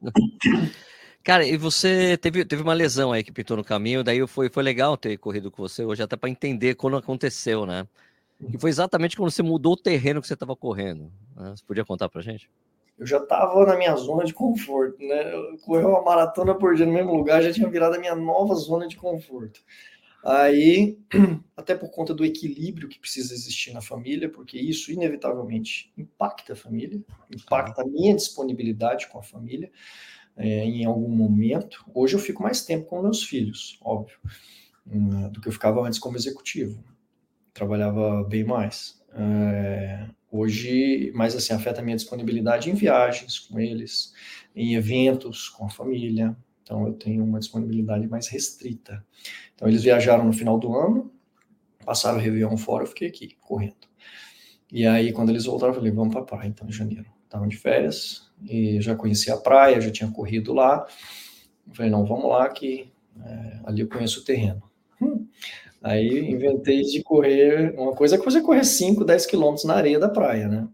[1.28, 4.64] Cara, e você teve, teve uma lesão aí que pintou no caminho, daí foi, foi
[4.64, 7.86] legal ter corrido com você hoje, até para entender quando aconteceu, né?
[8.50, 11.12] E foi exatamente quando você mudou o terreno que você estava correndo.
[11.36, 11.54] Né?
[11.54, 12.50] Você podia contar para gente?
[12.98, 15.34] Eu já estava na minha zona de conforto, né?
[15.34, 18.56] Eu corri uma maratona por dia no mesmo lugar, já tinha virado a minha nova
[18.56, 19.60] zona de conforto.
[20.24, 20.98] Aí,
[21.58, 26.56] até por conta do equilíbrio que precisa existir na família, porque isso inevitavelmente impacta a
[26.56, 29.70] família, impacta a minha disponibilidade com a família
[30.38, 31.84] é, em algum momento.
[31.94, 34.18] Hoje eu fico mais tempo com meus filhos, óbvio,
[34.86, 36.84] hum, do que eu ficava antes como executivo.
[37.54, 39.04] Trabalhava bem mais.
[39.14, 44.14] É, hoje, mais assim, afeta a minha disponibilidade em viagens com eles,
[44.56, 46.38] em eventos com a família.
[46.62, 49.04] Então, eu tenho uma disponibilidade mais restrita.
[49.56, 51.12] Então, eles viajaram no final do ano,
[51.84, 53.88] passaram o Réveillon fora, eu fiquei aqui, correndo.
[54.72, 57.06] E aí, quando eles voltaram, eu falei, vamos para a praia, então, em janeiro.
[57.24, 60.86] Estavam de férias, e já conhecia a praia, já tinha corrido lá.
[61.68, 62.92] Eu falei, não, vamos lá que
[63.24, 64.62] é, ali eu conheço o terreno.
[65.02, 65.26] Hum.
[65.82, 70.00] Aí inventei de correr, uma coisa é que você correr 5, 10 quilômetros na areia
[70.00, 70.68] da praia, né?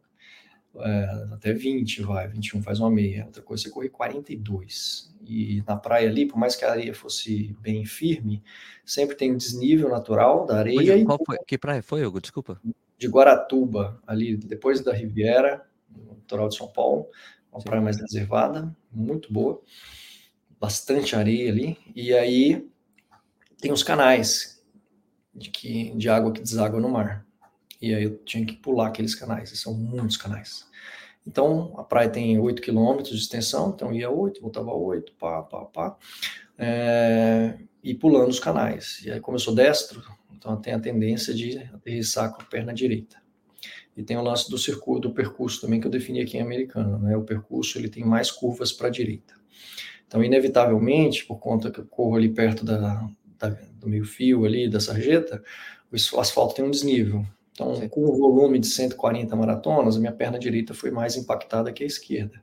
[0.76, 3.26] É, até 20, vai, 21 faz uma meia.
[3.26, 5.14] Outra coisa é você correr 42.
[5.26, 8.44] E na praia ali, por mais que a areia fosse bem firme,
[8.84, 11.06] sempre tem um desnível natural da areia.
[11.06, 11.38] Qual foi?
[11.46, 12.20] Que praia foi, Hugo?
[12.20, 12.60] Desculpa.
[12.98, 17.08] De Guaratuba, ali depois da Riviera, no litoral de São Paulo
[17.54, 17.66] uma Sim.
[17.66, 19.62] praia mais reservada, muito boa,
[20.60, 22.68] bastante areia ali, e aí
[23.60, 24.62] tem os canais
[25.34, 27.26] de, que, de água que deságua no mar.
[27.82, 30.66] E aí eu tinha que pular aqueles canais, e são muitos canais.
[31.26, 35.66] Então, a praia tem 8 quilômetros de extensão, então ia 8, voltava 8, pá, pá,
[35.66, 35.98] pá,
[36.58, 39.02] é, e pulando os canais.
[39.06, 42.74] E aí, como eu sou destro, então tem a tendência de aterrissar com a perna
[42.74, 43.23] direita.
[43.96, 46.98] E tem o lance do circuito, do percurso também que eu defini aqui em americano,
[46.98, 47.16] né?
[47.16, 49.36] O percurso ele tem mais curvas para a direita.
[50.08, 54.70] Então, inevitavelmente, por conta que eu corro ali perto da, da do meio fio ali
[54.70, 55.44] da sarjeta,
[55.92, 57.26] o asfalto tem um desnível.
[57.52, 57.88] Então, Sim.
[57.88, 61.88] com o volume de 140 maratonas, a minha perna direita foi mais impactada que a
[61.88, 62.42] esquerda.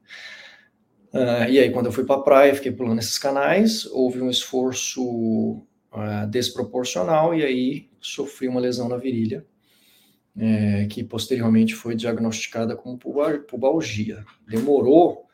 [1.12, 4.30] Uh, e aí, quando eu fui para a praia, fiquei pulando esses canais, houve um
[4.30, 9.44] esforço uh, desproporcional e aí sofri uma lesão na virilha
[10.36, 14.24] é, que posteriormente foi diagnosticada como pubalgia.
[14.46, 15.26] Demorou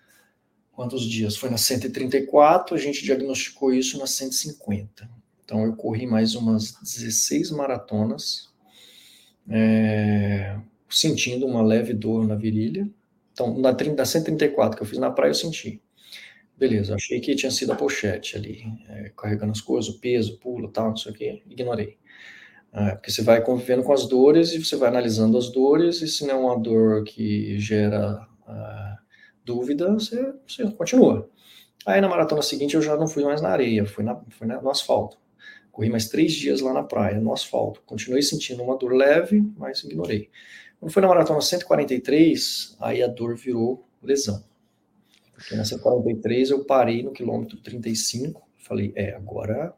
[0.72, 1.36] quantos dias?
[1.36, 5.08] Foi na 134, a gente diagnosticou isso na 150.
[5.44, 8.52] Então eu corri mais umas 16 maratonas,
[9.48, 10.58] é,
[10.90, 12.88] sentindo uma leve dor na virilha.
[13.32, 15.80] Então, na, 30, 134 que eu fiz na praia, eu senti.
[16.56, 20.70] Beleza, achei que tinha sido a pochete ali, é, carregando as coisas, o peso, pula,
[20.72, 21.98] tal, não sei o que, ignorei.
[22.72, 26.08] É, porque você vai convivendo com as dores e você vai analisando as dores, e
[26.08, 28.98] se não é uma dor que gera uh,
[29.44, 31.28] dúvida, você, você, continua.
[31.86, 34.60] Aí na maratona seguinte eu já não fui mais na areia, fui, na, fui na,
[34.60, 35.18] no asfalto.
[35.72, 37.82] Corri mais três dias lá na praia, no asfalto.
[37.86, 40.30] Continuei sentindo uma dor leve, mas ignorei.
[40.80, 44.42] Quando foi na maratona 143, aí a dor virou lesão.
[45.34, 49.74] Porque na 143 eu parei no quilômetro 35, falei, é, agora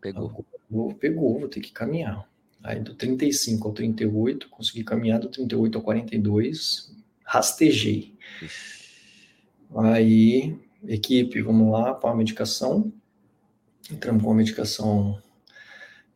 [0.00, 0.44] pegou.
[0.70, 2.28] Agora, pegou, vou ter que caminhar.
[2.62, 6.92] Aí do 35 ao 38, consegui caminhar do 38 ao 42,
[7.24, 8.14] rastejei.
[9.76, 12.92] Aí, equipe, vamos lá para a medicação.
[13.90, 15.22] Entramos com a medicação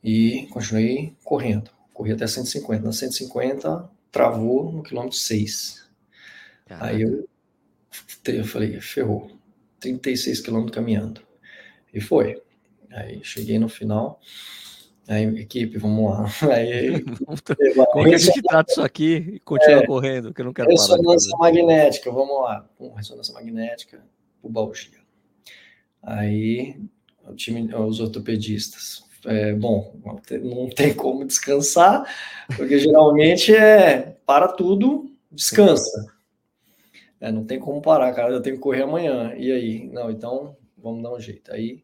[0.03, 1.71] e continuei correndo.
[1.93, 2.83] Corri até 150.
[2.83, 5.89] Na 150, travou no quilômetro 6.
[6.67, 6.87] Caraca.
[6.87, 7.29] Aí eu,
[8.27, 9.31] eu falei, ferrou.
[9.79, 11.21] 36 quilômetros caminhando.
[11.93, 12.43] E foi.
[12.93, 14.21] Aí cheguei no final.
[15.09, 16.27] Aí, equipe, vamos lá.
[16.55, 20.45] Aí, Como é que a gente trata isso aqui e continua é, correndo, que eu
[20.45, 22.69] não quero Ressonância magnética, vamos lá.
[22.95, 24.05] ressonância magnética,
[24.41, 25.01] pubalgia.
[26.01, 26.81] Aí,
[27.27, 29.03] o time, os ortopedistas.
[29.27, 29.95] É, bom,
[30.43, 32.05] não tem como descansar,
[32.57, 36.07] porque geralmente é para tudo, descansa.
[37.21, 39.35] É, não tem como parar, cara, eu tenho que correr amanhã.
[39.37, 39.91] E aí?
[39.93, 41.53] Não, então vamos dar um jeito.
[41.53, 41.83] Aí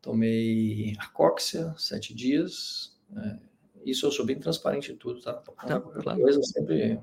[0.00, 2.96] tomei arcóxia, sete dias.
[3.16, 3.36] É,
[3.84, 5.34] isso eu sou bem transparente em tudo, tá?
[5.34, 6.20] tá claro.
[6.20, 7.00] coisa sempre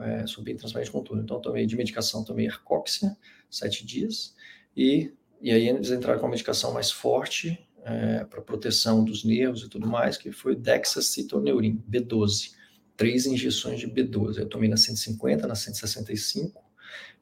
[0.00, 1.20] é, sou bem transparente com tudo.
[1.20, 3.16] Então tomei de medicação, tomei arcóxia,
[3.50, 4.34] sete dias.
[4.76, 9.62] E, e aí eles entraram com a medicação mais forte é, para proteção dos nervos
[9.62, 12.54] e tudo mais, que foi Dexacitoneurin, B12.
[12.96, 14.38] Três injeções de B12.
[14.38, 16.62] Eu tomei na 150, na 165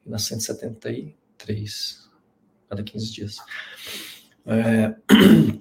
[0.06, 2.10] e na 173,
[2.68, 3.36] cada 15 dias.
[4.46, 4.94] É,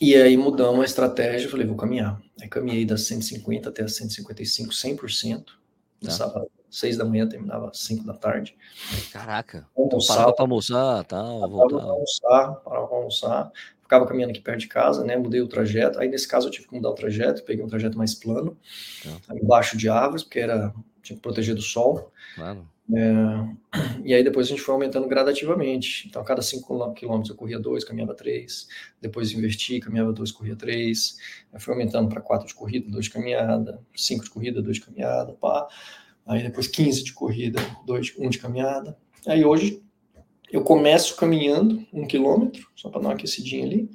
[0.00, 2.20] e aí mudamos a estratégia, falei, vou caminhar.
[2.40, 5.44] Aí caminhei das 150 até as 155, 100%.
[6.00, 6.40] Começava tá.
[6.40, 8.56] às 6 da manhã, terminava às 5 da tarde.
[9.12, 9.68] Caraca,
[10.08, 11.48] parava para almoçar, tal, tá.
[11.48, 13.52] Parava para almoçar, parava para almoçar.
[13.82, 15.16] Ficava caminhando aqui perto de casa, né?
[15.16, 16.00] Mudei o trajeto.
[16.00, 18.56] Aí nesse caso eu tive que mudar o trajeto, peguei um trajeto mais plano,
[19.26, 19.36] tá.
[19.36, 22.10] embaixo de árvores, porque era tinha que proteger do sol.
[22.34, 22.66] Claro.
[22.90, 23.72] É,
[24.04, 26.08] e aí depois a gente foi aumentando gradativamente.
[26.08, 28.68] Então, a cada 5 quilômetros eu corria 2, caminhava 3.
[29.00, 31.16] Depois inverti, caminhava 2, corria 3.
[31.52, 34.84] Aí foi aumentando para 4 de corrida, 2 de caminhada, 5 de corrida, 2 de
[34.84, 35.68] caminhada, pá.
[36.26, 38.96] Aí depois 15 de corrida, 2, 1 de caminhada.
[39.26, 39.82] Aí hoje
[40.50, 43.90] eu começo caminhando 1 quilômetro, só para dar uma aquecidinha ali.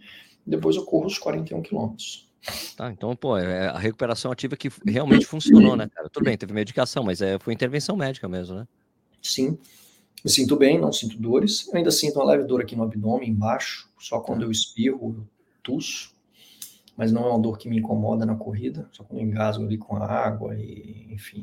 [0.45, 2.26] Depois eu corro os 41 quilômetros.
[2.75, 6.09] Tá, então, pô, é a recuperação ativa que realmente funcionou, né, cara?
[6.09, 8.67] Tudo bem, teve medicação, mas é, foi intervenção médica mesmo, né?
[9.21, 9.57] Sim.
[10.23, 11.67] Me sinto bem, não sinto dores.
[11.67, 13.89] Eu ainda sinto uma leve dor aqui no abdômen, embaixo.
[13.99, 15.27] Só quando eu espirro, eu
[15.61, 16.15] tuço.
[16.95, 18.89] Mas não é uma dor que me incomoda na corrida.
[18.91, 21.41] Só quando eu engasgo ali com a água e, enfim.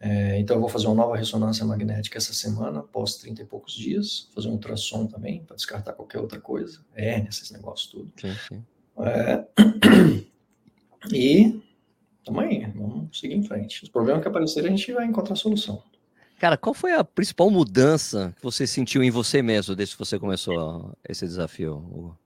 [0.00, 3.74] É, então eu vou fazer uma nova ressonância magnética essa semana, após 30 e poucos
[3.74, 4.28] dias.
[4.34, 6.80] Fazer um ultrassom também, para descartar qualquer outra coisa.
[6.94, 8.10] Hérnia, esses negócios tudo.
[8.18, 8.64] Sim, sim.
[9.04, 9.44] É...
[11.12, 11.60] E
[12.24, 13.82] tamo aí, vamos seguir em frente.
[13.82, 15.82] Os problemas que aparecerem, a gente vai encontrar solução.
[16.38, 20.18] Cara, qual foi a principal mudança que você sentiu em você mesmo desde que você
[20.18, 22.16] começou esse desafio?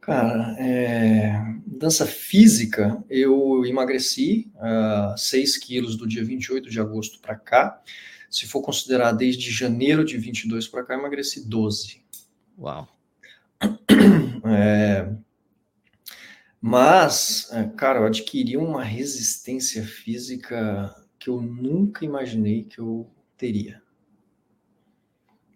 [0.00, 7.34] Cara, é, mudança física, eu emagreci uh, 6 quilos do dia 28 de agosto para
[7.34, 7.82] cá.
[8.30, 12.02] Se for considerar desde janeiro de 22 para cá, emagreci 12.
[12.58, 12.86] Uau.
[14.46, 15.10] É,
[16.66, 23.82] mas, é, cara, eu adquiri uma resistência física que eu nunca imaginei que eu teria.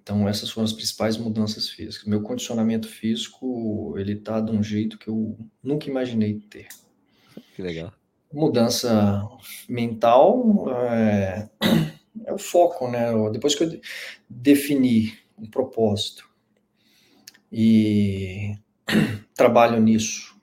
[0.02, 2.06] Então, essas foram as principais mudanças físicas.
[2.06, 6.68] Meu condicionamento físico, ele tá de um jeito que eu nunca imaginei ter.
[7.56, 7.90] Que legal.
[8.30, 9.26] Mudança
[9.66, 11.48] mental é,
[12.26, 13.12] é o foco, né?
[13.32, 13.80] Depois que eu
[14.28, 16.27] defini um propósito
[17.50, 18.56] e
[19.34, 20.38] trabalho nisso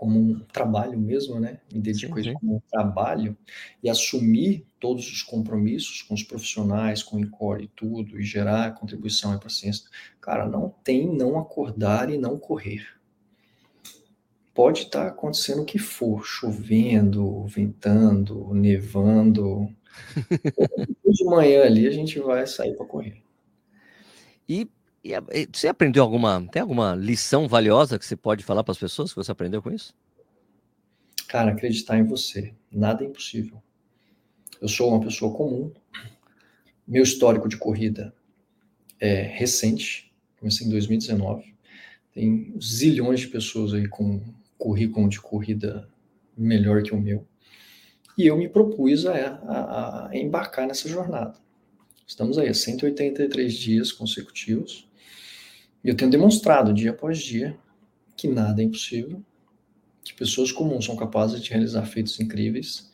[0.00, 1.60] como um trabalho mesmo, né?
[1.70, 3.36] Me dedico a isso como um trabalho
[3.82, 8.74] e assumir todos os compromissos com os profissionais, com o INCOR e tudo, e gerar
[8.76, 9.84] contribuição para a ciência.
[10.18, 12.82] Cara, não tem não acordar e não correr.
[14.54, 19.68] Pode estar tá acontecendo o que for, chovendo, ventando, nevando.
[21.04, 23.22] de manhã ali a gente vai sair para correr.
[24.48, 24.66] E
[25.02, 29.10] e você aprendeu alguma, tem alguma lição valiosa que você pode falar para as pessoas
[29.10, 29.94] que você aprendeu com isso?
[31.26, 32.52] Cara, acreditar em você.
[32.70, 33.62] Nada é impossível.
[34.60, 35.72] Eu sou uma pessoa comum.
[36.86, 38.14] Meu histórico de corrida
[38.98, 40.12] é recente.
[40.38, 41.54] Comecei em 2019.
[42.12, 44.20] Tem zilhões de pessoas aí com
[44.58, 45.88] currículo de corrida
[46.36, 47.26] melhor que o meu.
[48.18, 51.38] E eu me propus a, a, a embarcar nessa jornada.
[52.06, 54.89] Estamos aí, 183 dias consecutivos
[55.88, 57.56] eu tenho demonstrado dia após dia
[58.16, 59.22] que nada é impossível,
[60.04, 62.90] que pessoas comuns são capazes de realizar feitos incríveis.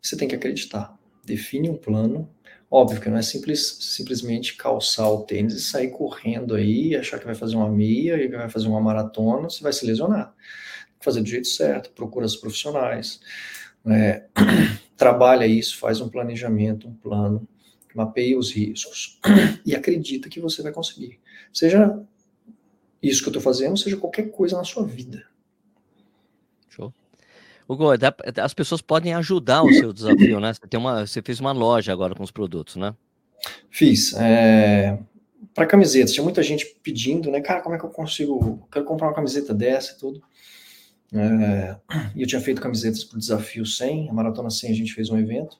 [0.00, 0.96] Você tem que acreditar.
[1.24, 2.28] Define um plano.
[2.70, 7.24] Óbvio que não é simples, simplesmente calçar o tênis e sair correndo aí, achar que
[7.24, 10.34] vai fazer uma meia e vai fazer uma maratona, você vai se lesionar.
[11.00, 13.20] Fazer do jeito certo, procura os profissionais,
[13.86, 14.24] é,
[14.96, 17.48] trabalha isso, faz um planejamento, um plano,
[17.94, 19.18] mapeia os riscos
[19.64, 21.18] e acredita que você vai conseguir.
[21.52, 21.98] Seja
[23.02, 25.24] isso que eu estou fazendo, seja qualquer coisa na sua vida.
[26.68, 26.92] Show.
[27.68, 27.86] Hugo,
[28.42, 30.52] as pessoas podem ajudar o seu desafio, né?
[30.52, 32.94] Você, tem uma, você fez uma loja agora com os produtos, né?
[33.70, 34.14] Fiz.
[34.14, 34.98] É,
[35.54, 37.40] para camisetas, tinha muita gente pedindo, né?
[37.40, 38.66] Cara, como é que eu consigo?
[38.70, 40.22] Quero comprar uma camiseta dessa e tudo.
[41.12, 41.76] É,
[42.14, 45.08] e eu tinha feito camisetas para o desafio 100, a maratona 100 a gente fez
[45.10, 45.58] um evento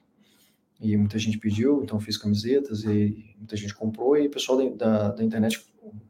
[0.79, 4.75] e muita gente pediu, então fiz camisetas e muita gente comprou e o pessoal da,
[4.75, 5.61] da, da, internet,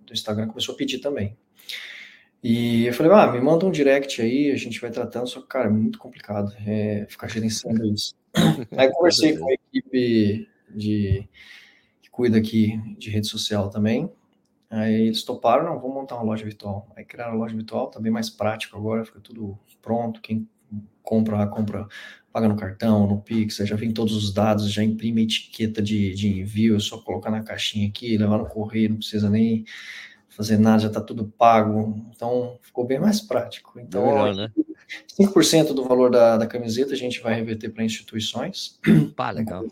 [0.10, 1.38] do Instagram começou a pedir também.
[2.44, 5.48] E eu falei, ah, me manda um direct aí, a gente vai tratando, só que,
[5.48, 8.16] cara, é muito complicado é, ficar gerenciando isso.
[8.78, 11.28] aí conversei com a equipe de,
[12.02, 14.10] que cuida aqui de rede social também,
[14.70, 16.88] Aí eles toparam, não, vamos montar uma loja virtual.
[16.96, 20.22] Aí criaram a loja virtual, tá bem mais prático agora, fica tudo pronto.
[20.22, 20.48] Quem
[21.02, 21.88] compra, compra,
[22.32, 26.14] paga no cartão, no Pix, já vem todos os dados, já imprime a etiqueta de,
[26.14, 29.66] de envio, é só colocar na caixinha aqui, levar no correio, não precisa nem
[30.30, 32.06] fazer nada, já tá tudo pago.
[32.16, 33.80] Então ficou bem mais prático.
[33.80, 34.52] Então, Melhor, né?
[35.20, 38.80] 5% do valor da, da camiseta a gente vai reverter para instituições.
[39.16, 39.68] Pá, legal.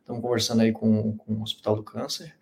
[0.00, 2.34] Estamos conversando aí com, com o Hospital do Câncer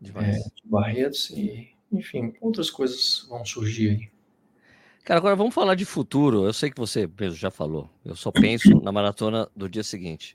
[0.00, 4.13] de, é, de Barretos e, enfim, outras coisas vão surgir aí.
[5.04, 6.46] Cara, agora vamos falar de futuro.
[6.46, 7.90] Eu sei que você mesmo já falou.
[8.02, 10.34] Eu só penso na maratona do dia seguinte.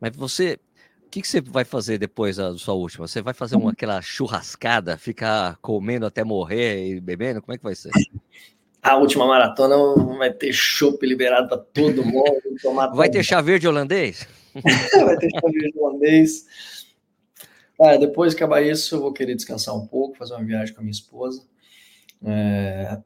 [0.00, 0.58] Mas você,
[1.06, 3.06] o que, que você vai fazer depois da sua última?
[3.06, 7.40] Você vai fazer uma, aquela churrascada, ficar comendo até morrer e bebendo?
[7.40, 7.92] Como é que vai ser?
[8.82, 9.76] A última maratona
[10.18, 12.34] vai ter chopp liberado para todo mundo.
[12.96, 14.26] vai ter chá verde holandês?
[14.54, 16.46] vai ter chá verde holandês.
[18.00, 20.82] Depois que acabar isso, eu vou querer descansar um pouco, fazer uma viagem com a
[20.82, 21.46] minha esposa.
[22.24, 22.98] É...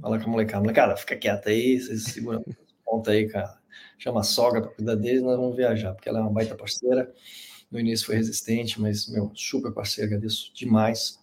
[0.00, 2.44] Falar com a molecada, molecada, fica quieta aí, vocês seguram
[2.84, 3.58] ponta aí, cara.
[3.98, 7.12] Chama a sogra para cuidar deles, nós vamos viajar, porque ela é uma baita parceira.
[7.70, 11.20] No início foi resistente, mas, meu, super parceira, agradeço demais.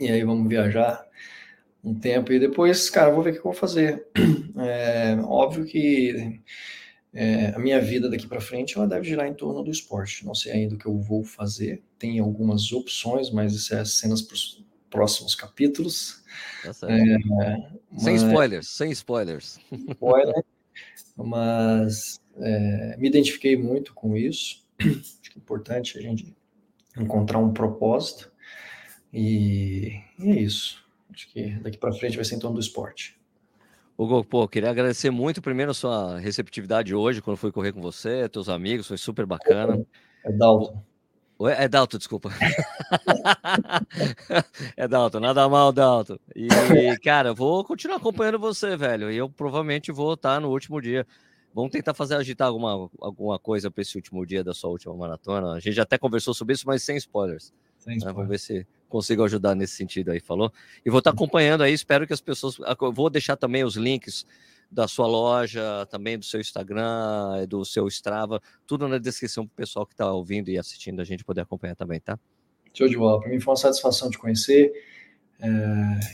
[0.00, 1.06] E aí vamos viajar
[1.82, 4.06] um tempo e depois, cara, vou ver o que eu vou fazer.
[4.56, 6.40] É, óbvio que
[7.12, 10.24] é, a minha vida daqui para frente ela deve girar em torno do esporte.
[10.24, 11.82] Não sei ainda o que eu vou fazer.
[11.98, 14.22] Tem algumas opções, mas isso é cenas
[14.94, 16.22] próximos capítulos.
[16.64, 18.02] É, mas...
[18.02, 19.58] Sem spoilers, sem spoilers.
[19.90, 20.44] Spoiler,
[21.16, 24.64] mas é, me identifiquei muito com isso.
[24.80, 26.32] Acho que é importante a gente
[26.96, 28.30] encontrar um propósito.
[29.12, 30.84] E, e é isso.
[31.12, 33.18] Acho que daqui para frente vai ser em torno do esporte.
[33.98, 38.28] Hugo, pô, queria agradecer muito primeiro a sua receptividade hoje, quando fui correr com você,
[38.28, 39.84] teus amigos, foi super bacana.
[40.24, 40.82] É Dalton.
[41.48, 42.30] É Dalton, desculpa.
[44.76, 46.18] é Dalton, nada mal, Dalton.
[46.34, 46.48] E,
[47.02, 49.10] cara, eu vou continuar acompanhando você, velho.
[49.10, 51.06] E eu provavelmente vou estar no último dia.
[51.54, 55.52] Vamos tentar fazer agitar alguma, alguma coisa para esse último dia da sua última maratona.
[55.52, 57.52] A gente já até conversou sobre isso, mas sem spoilers.
[57.78, 58.04] Sem spoilers.
[58.04, 58.12] Né?
[58.12, 60.52] Vamos ver se consigo ajudar nesse sentido aí, falou?
[60.84, 62.56] E vou estar acompanhando aí, espero que as pessoas.
[62.92, 64.26] Vou deixar também os links
[64.74, 69.56] da sua loja, também do seu Instagram, do seu Strava, tudo na descrição para o
[69.56, 72.18] pessoal que está ouvindo e assistindo a gente poder acompanhar também, tá?
[72.72, 73.20] Show de bola.
[73.20, 74.72] Para mim foi uma satisfação te conhecer
[75.40, 75.48] é,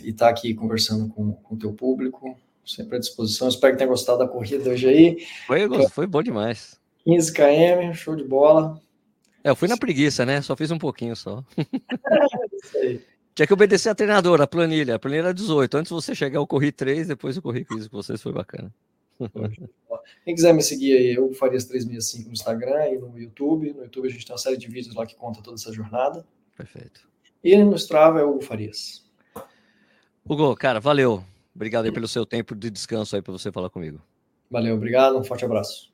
[0.03, 2.39] e estar tá aqui conversando com o teu público.
[2.65, 3.49] Sempre à disposição.
[3.49, 5.27] Espero que tenha gostado da corrida hoje aí.
[5.47, 6.79] Foi, foi bom demais.
[7.05, 8.79] 15 km, show de bola.
[9.43, 10.43] É, eu fui na preguiça, né?
[10.43, 11.43] Só fiz um pouquinho só.
[13.41, 14.97] Tinha que obedecer a treinadora, a planilha.
[14.97, 15.75] A planilha era 18.
[15.79, 18.71] Antes de você chegar, eu corri 3, depois eu corri 15 com vocês, foi bacana.
[20.27, 23.73] Quem quiser me seguir aí, eu Farias 365 no Instagram e no YouTube.
[23.73, 26.23] No YouTube a gente tem uma série de vídeos lá que conta toda essa jornada.
[26.55, 27.09] Perfeito.
[27.43, 29.07] E no Strava é o Hugo Farias.
[30.29, 31.25] Hugo, cara, valeu.
[31.57, 34.03] Obrigado aí pelo seu tempo de descanso aí para você falar comigo.
[34.51, 35.17] Valeu, obrigado.
[35.17, 35.90] Um forte abraço.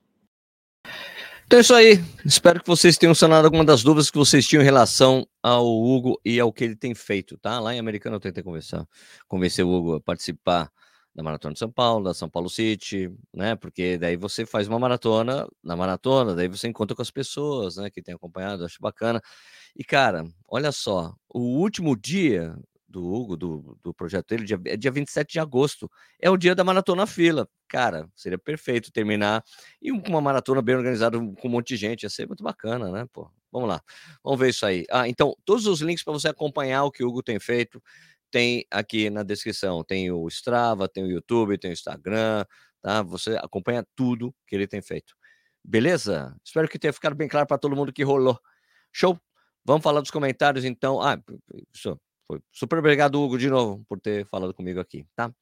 [1.46, 2.04] Então é isso aí.
[2.24, 6.20] Espero que vocês tenham sanado alguma das dúvidas que vocês tinham em relação ao Hugo
[6.24, 7.60] e ao que ele tem feito, tá?
[7.60, 8.84] Lá em Americana eu tentei conversar,
[9.28, 10.68] convencer o Hugo a participar
[11.14, 13.54] da Maratona de São Paulo, da São Paulo City, né?
[13.54, 17.90] Porque daí você faz uma maratona, na maratona, daí você encontra com as pessoas, né?
[17.90, 19.22] Que tem acompanhado, acho bacana.
[19.76, 22.56] E, cara, olha só, o último dia
[22.96, 25.90] do Hugo, do, do projeto dele, dia, é dia 27 de agosto.
[26.18, 27.46] É o dia da maratona fila.
[27.68, 29.44] Cara, seria perfeito terminar
[29.82, 32.04] e uma maratona bem organizada com um monte de gente.
[32.04, 33.06] Ia ser muito bacana, né?
[33.12, 33.82] Pô, Vamos lá.
[34.22, 34.84] Vamos ver isso aí.
[34.90, 37.82] Ah, então, todos os links para você acompanhar o que o Hugo tem feito
[38.30, 39.84] tem aqui na descrição.
[39.84, 42.44] Tem o Strava, tem o YouTube, tem o Instagram,
[42.82, 43.02] tá?
[43.02, 45.14] Você acompanha tudo que ele tem feito.
[45.64, 46.36] Beleza?
[46.44, 48.38] Espero que tenha ficado bem claro para todo mundo que rolou.
[48.92, 49.18] Show?
[49.64, 51.00] Vamos falar dos comentários então.
[51.00, 51.18] Ah,
[51.74, 51.98] isso.
[52.26, 55.32] Foi super obrigado, Hugo, de novo, por ter falado comigo aqui, tá?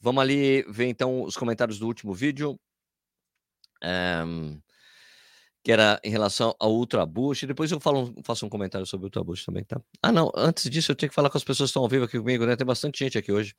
[0.00, 2.58] Vamos ali ver então os comentários do último vídeo.
[3.82, 4.60] Um,
[5.66, 7.44] que era em relação ao Ultra Boost.
[7.44, 9.80] Depois eu falo, faço um comentário sobre o Ultra Boost também, tá?
[10.00, 12.04] Ah, não, antes disso eu tenho que falar com as pessoas que estão ao vivo
[12.04, 12.54] aqui comigo, né?
[12.54, 13.52] Tem bastante gente aqui hoje.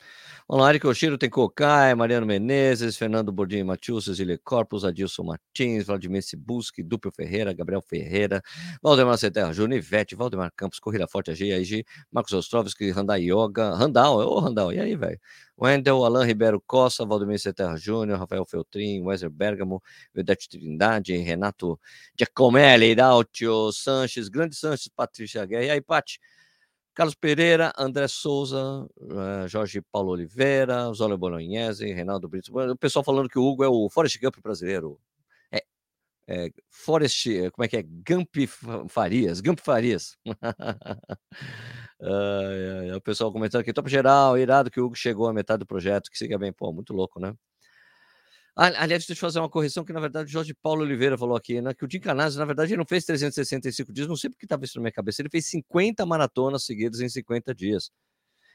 [0.48, 5.86] Vamos lá, Eric Oshiro, tem Cocai, Mariano Menezes, Fernando Bordinho Matius, Cecília Corpus, Adilson Martins,
[5.86, 8.42] Vladimir Sibuski, Duplo Ferreira, Gabriel Ferreira,
[8.82, 14.40] Valdemar Ceterra, Junivete, Valdemar Campos, Corrida Forte, AG, AG, Marcos Ostrovski, Randai Yoga, Randall, ô
[14.40, 15.20] Randall, e aí, velho?
[15.58, 19.82] Wendel, Alain Ribeiro Costa, Valdemir Serra Júnior, Rafael Feltrin, Wesley Bergamo,
[20.14, 21.80] Vedete Trindade, Renato
[22.16, 25.64] Giacomelli, Dautio Sanches, Grande Sanches, Patrícia Guerra.
[25.66, 26.20] E aí, Pati?
[26.94, 32.52] Carlos Pereira, André Souza, uh, Jorge Paulo Oliveira, Zólia Bolognese, Reinaldo Brito.
[32.58, 35.00] O pessoal falando que o Hugo é o Forrest Gump brasileiro.
[35.52, 35.64] É,
[36.28, 37.84] é Forrest, como é que é?
[37.84, 38.36] Gump
[38.90, 40.18] Farias, Gump Farias.
[42.00, 45.66] Uh, o pessoal comentando aqui, top geral, irado que o Hugo chegou à metade do
[45.66, 47.34] projeto, que siga bem, pô, muito louco, né?
[48.58, 51.62] aliás, deixa eu fazer uma correção que, na verdade, o Jorge Paulo Oliveira falou aqui,
[51.62, 51.76] né?
[51.76, 54.66] Que o Jim Canazzi, na verdade, ele não fez 365 dias, não sei porque estava
[54.66, 55.22] isso na minha cabeça.
[55.22, 57.92] Ele fez 50 maratonas seguidas em 50 dias.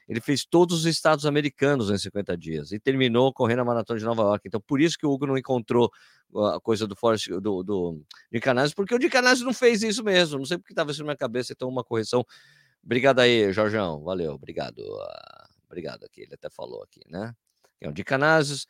[0.07, 4.05] Ele fez todos os estados americanos em 50 dias e terminou correndo a maratona de
[4.05, 4.45] Nova York.
[4.45, 5.89] Então, por isso que o Hugo não encontrou
[6.35, 10.03] a coisa do Forrest, do, do Jim Canazzi, porque o Jim Canazzi não fez isso
[10.03, 10.39] mesmo.
[10.39, 11.53] Não sei porque estava isso na minha cabeça.
[11.53, 12.25] Então, uma correção
[12.83, 14.03] Obrigado aí, Jorjão.
[14.03, 14.79] Valeu, obrigado.
[14.79, 16.21] Uh, obrigado aqui.
[16.21, 17.33] Ele até falou aqui, né?
[17.79, 18.67] É um de Canazes.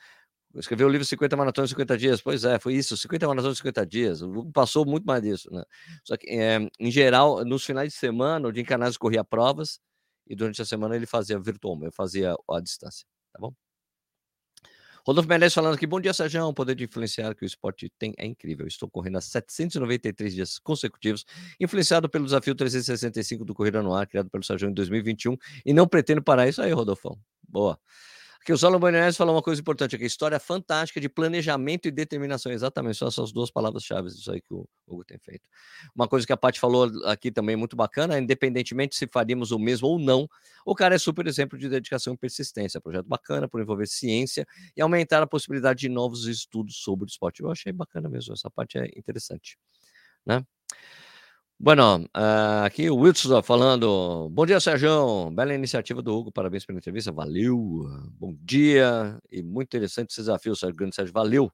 [0.56, 2.22] Escreveu o livro 50 Maratonas em 50 Dias.
[2.22, 4.20] Pois é, foi isso, 50 Maratonas em 50 Dias.
[4.54, 5.64] Passou muito mais disso, né?
[6.04, 8.64] Só que, é, em geral, nos finais de semana, o Jim
[9.00, 9.80] corria provas
[10.28, 13.54] e durante a semana ele fazia virtual, ele fazia a distância, tá bom?
[15.06, 16.46] Rodolfo Menezes falando aqui, bom dia, Sérgio.
[16.46, 18.66] O poder de influenciar que o esporte tem é incrível.
[18.66, 21.26] Estou correndo há 793 dias consecutivos,
[21.60, 25.36] influenciado pelo desafio 365 do Corrida no Ar, criado pelo Sérgio em 2021,
[25.66, 27.20] e não pretendo parar isso aí, Rodolfão.
[27.48, 27.78] Boa.
[28.44, 32.52] Aqui o Solomon Bonanese falou uma coisa importante aqui, história fantástica de planejamento e determinação,
[32.52, 35.48] exatamente, são essas duas palavras-chave isso aí que o Hugo tem feito.
[35.96, 39.88] Uma coisa que a Paty falou aqui também muito bacana, independentemente se faríamos o mesmo
[39.88, 40.28] ou não,
[40.66, 44.82] o cara é super exemplo de dedicação e persistência, projeto bacana por envolver ciência e
[44.82, 47.42] aumentar a possibilidade de novos estudos sobre o esporte.
[47.42, 49.58] Eu achei bacana mesmo, essa parte é interessante,
[50.26, 50.46] né?
[51.60, 54.30] Bueno, uh, aqui o Wilson falando.
[54.30, 55.32] Bom dia, Sérgio.
[55.32, 56.32] Bela iniciativa do Hugo.
[56.32, 57.12] Parabéns pela entrevista.
[57.12, 57.86] Valeu.
[58.20, 59.18] Bom dia.
[59.32, 61.14] E muito interessante esse desafio, Sérgio Grande Sérgio.
[61.14, 61.52] Valeu.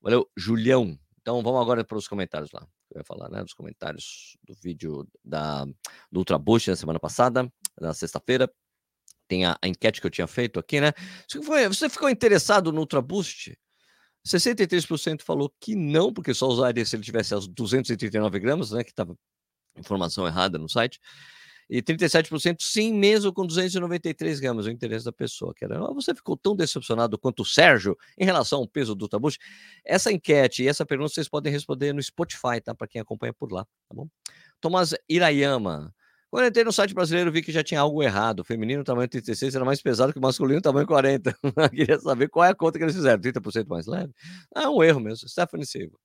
[0.00, 0.98] Valeu, Julião.
[1.20, 2.66] Então vamos agora para os comentários lá.
[2.92, 3.42] Eu ia falar, né?
[3.42, 5.64] Dos comentários do vídeo da,
[6.10, 7.50] do Ultra Boost na semana passada,
[7.80, 8.50] na sexta-feira.
[9.28, 10.92] Tem a, a, enquete que eu tinha feito aqui, né?
[11.68, 13.56] Você ficou interessado no Ultra Boost?
[14.26, 18.82] 63% falou que não, porque só usaria se ele tivesse as 239 gramas, né?
[18.82, 19.16] Que estava
[19.76, 21.00] informação errada no site.
[21.68, 25.54] E 37% sim, mesmo com 293 gramas, o interesse da pessoa.
[25.54, 29.08] Que era, ah, você ficou tão decepcionado quanto o Sérgio em relação ao peso do
[29.08, 29.38] Tabush?
[29.84, 32.74] Essa enquete e essa pergunta vocês podem responder no Spotify, tá?
[32.74, 34.08] Para quem acompanha por lá, tá bom?
[34.60, 35.94] Tomás Irayama.
[36.34, 38.40] Quando entrei no site brasileiro, vi que já tinha algo errado.
[38.40, 41.32] O feminino tamanho 36 era mais pesado que o masculino tamanho 40.
[41.70, 43.22] Queria saber qual é a conta que eles fizeram.
[43.22, 44.12] 30% mais leve?
[44.52, 45.28] Ah, é um erro mesmo.
[45.28, 45.96] Stephanie Silva.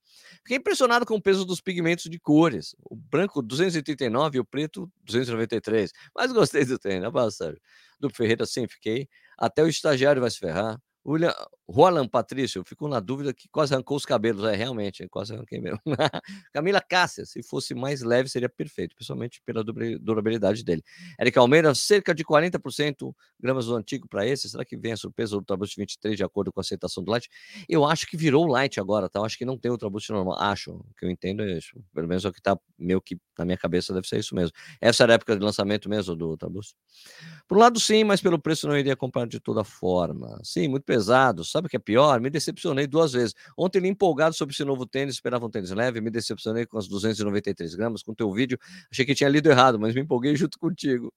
[0.43, 2.75] Fiquei impressionado com o peso dos pigmentos de cores.
[2.91, 5.91] O branco 239 e o preto 293.
[6.15, 7.59] Mas gostei do treino, né, Sérgio?
[7.99, 9.09] Do Ferreira, sim, fiquei.
[9.35, 10.79] Até o estagiário vai se ferrar.
[11.05, 11.33] William,
[11.67, 14.43] Roland Patrício, ficou na dúvida que quase arrancou os cabelos.
[14.43, 15.79] É, realmente, quase arranquei mesmo.
[16.51, 20.83] Camila Cássia, se fosse mais leve, seria perfeito, principalmente pela durabilidade dele.
[21.19, 24.49] Eric Almeida, cerca de 40% gramas do antigo para esse.
[24.49, 27.29] Será que vem a surpresa do Ultraboost 23 de acordo com a aceitação do Light?
[27.67, 29.19] Eu acho que virou Light agora, tá?
[29.19, 30.39] Eu acho que não tem Ultraboost normal.
[30.39, 31.79] Acho, o que eu entendo é isso.
[31.93, 34.53] Pelo menos é o que tá meio que na minha cabeça deve ser isso mesmo.
[34.81, 36.75] Essa era a época de lançamento mesmo do Ultraboost.
[37.47, 40.39] Por um lado, sim, mas pelo preço não iria comprar de toda forma.
[40.43, 41.45] Sim, muito pesado.
[41.45, 42.19] Sabe o que é pior?
[42.19, 43.35] Me decepcionei duas vezes.
[43.55, 47.75] Ontem, empolgado sobre esse novo tênis, esperava um tênis leve, me decepcionei com as 293
[47.75, 48.57] gramas, com teu vídeo.
[48.91, 51.13] Achei que tinha lido errado, mas me empolguei junto contigo.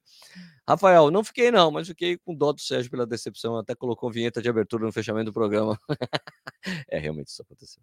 [0.69, 3.57] Rafael, não fiquei não, mas fiquei com dó do Sérgio pela decepção.
[3.57, 5.79] Até colocou vinheta de abertura no fechamento do programa.
[6.91, 7.83] é, realmente isso aconteceu.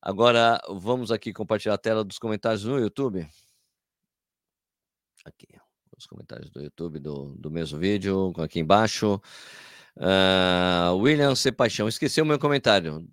[0.00, 3.28] Agora, vamos aqui compartilhar a tela dos comentários no YouTube.
[5.26, 5.46] Aqui,
[5.98, 9.20] os comentários do YouTube do, do mesmo vídeo, aqui embaixo.
[9.98, 11.34] Uh, William.
[11.56, 13.06] Paixão, esqueceu o meu comentário.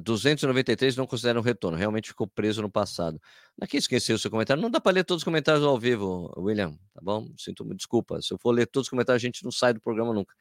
[0.00, 3.18] 293 não consideram retorno, realmente ficou preso no passado.
[3.60, 4.62] Aqui esqueci o seu comentário.
[4.62, 7.28] Não dá para ler todos os comentários ao vivo, William, tá bom?
[7.38, 8.20] Sinto me desculpa.
[8.20, 10.34] Se eu for ler todos os comentários, a gente não sai do programa nunca.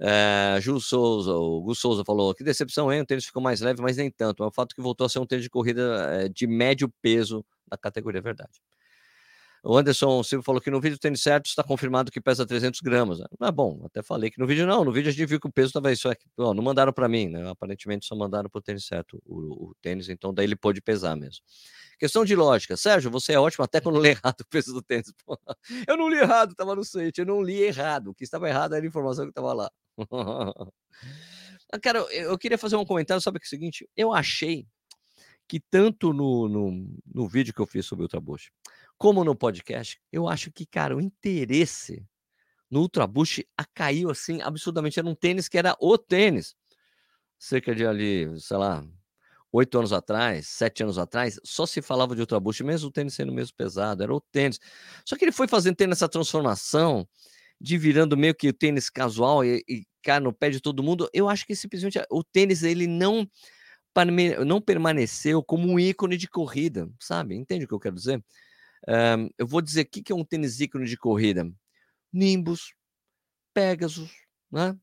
[0.00, 3.02] É, Ju Souza, o Gus Souza falou: que decepção, hein?
[3.02, 4.42] O tênis ficou mais leve, mas nem tanto.
[4.42, 5.82] É o fato que voltou a ser um tênis de corrida
[6.24, 8.60] é, de médio peso da categoria, é verdade.
[9.70, 13.18] O Anderson Silva falou que no vídeo tênis certo está confirmado que pesa 300 gramas.
[13.38, 14.82] Ah, bom, até falei que no vídeo não.
[14.82, 16.24] No vídeo a gente viu que o peso estava isso aqui.
[16.38, 17.46] Não mandaram para mim, né?
[17.50, 21.14] Aparentemente só mandaram para o tênis certo o, o, tênis, então daí ele pôde pesar
[21.16, 21.44] mesmo.
[21.98, 22.78] Questão de lógica.
[22.78, 25.12] Sérgio, você é ótimo até quando lê errado o peso do tênis.
[25.86, 28.08] eu não li errado, estava no site, eu não li errado.
[28.08, 29.70] O que estava errado era a informação que estava lá.
[31.70, 33.86] Ah, cara, eu queria fazer um comentário, sabe que é o seguinte?
[33.94, 34.66] Eu achei
[35.46, 38.50] que tanto no, no, no vídeo que eu fiz sobre o Ultrabush,
[38.98, 42.04] como no podcast, eu acho que, cara, o interesse
[42.70, 43.44] no Ultrabush
[43.74, 44.98] caiu assim absurdamente.
[44.98, 46.54] Era um tênis que era o tênis.
[47.38, 48.84] Cerca de ali, sei lá,
[49.52, 53.32] oito anos atrás, sete anos atrás, só se falava de Ultrabush, mesmo o tênis sendo
[53.32, 54.58] mesmo pesado, era o tênis.
[55.04, 57.08] Só que ele foi fazendo tendo essa transformação
[57.60, 61.08] de virando meio que o tênis casual e, e cara no pé de todo mundo.
[61.12, 63.28] Eu acho que simplesmente o tênis ele não
[64.46, 67.34] não permaneceu como um ícone de corrida, sabe?
[67.34, 68.22] Entende o que eu quero dizer?
[68.86, 71.50] Um, eu vou dizer o que é um tênis ícone de corrida:
[72.12, 72.74] Nimbus,
[73.54, 74.10] Pegasus,
[74.50, 74.76] né?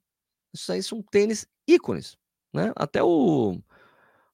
[0.53, 2.17] Isso aí são tênis ícones,
[2.53, 2.71] né?
[2.75, 3.59] Até o,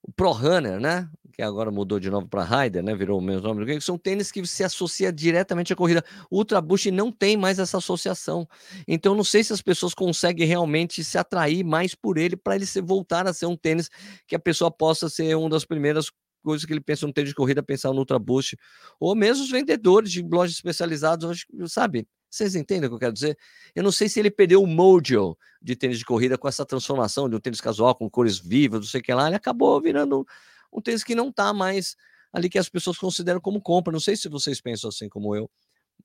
[0.03, 1.09] o Pro Runner, né?
[1.34, 2.93] Que agora mudou de novo para Rider, né?
[2.95, 3.66] Virou o mesmo nome.
[3.66, 6.03] Que são tênis que se associa diretamente à corrida.
[6.30, 8.47] O Ultra Boost não tem mais essa associação.
[8.88, 12.66] Então, não sei se as pessoas conseguem realmente se atrair mais por ele para ele
[12.66, 13.89] se voltar a ser um tênis
[14.28, 17.35] que a pessoa possa ser uma das primeiras coisas que ele pensa no tênis de
[17.35, 18.57] corrida, pensar no Ultra Boost,
[18.99, 22.07] ou mesmo os vendedores de lojas especializadas, sabe?
[22.29, 23.37] Vocês entendem o que eu quero dizer?
[23.75, 27.29] Eu não sei se ele perdeu o mojo de tênis de corrida com essa transformação
[27.29, 30.25] de um tênis casual com cores vivas, não sei o que lá, ele acabou virando
[30.71, 31.95] um tênis que não está mais
[32.31, 33.91] ali que as pessoas consideram como compra.
[33.91, 35.51] Não sei se vocês pensam assim como eu,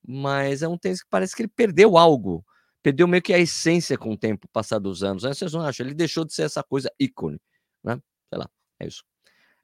[0.07, 2.45] mas é um tênis que parece que ele perdeu algo,
[2.83, 5.23] perdeu meio que a essência com o tempo, passado dos anos.
[5.23, 5.33] Né?
[5.33, 5.87] Vocês não acham?
[5.87, 7.41] Ele deixou de ser essa coisa ícone,
[7.85, 8.01] né?
[8.29, 9.05] Sei lá, é isso.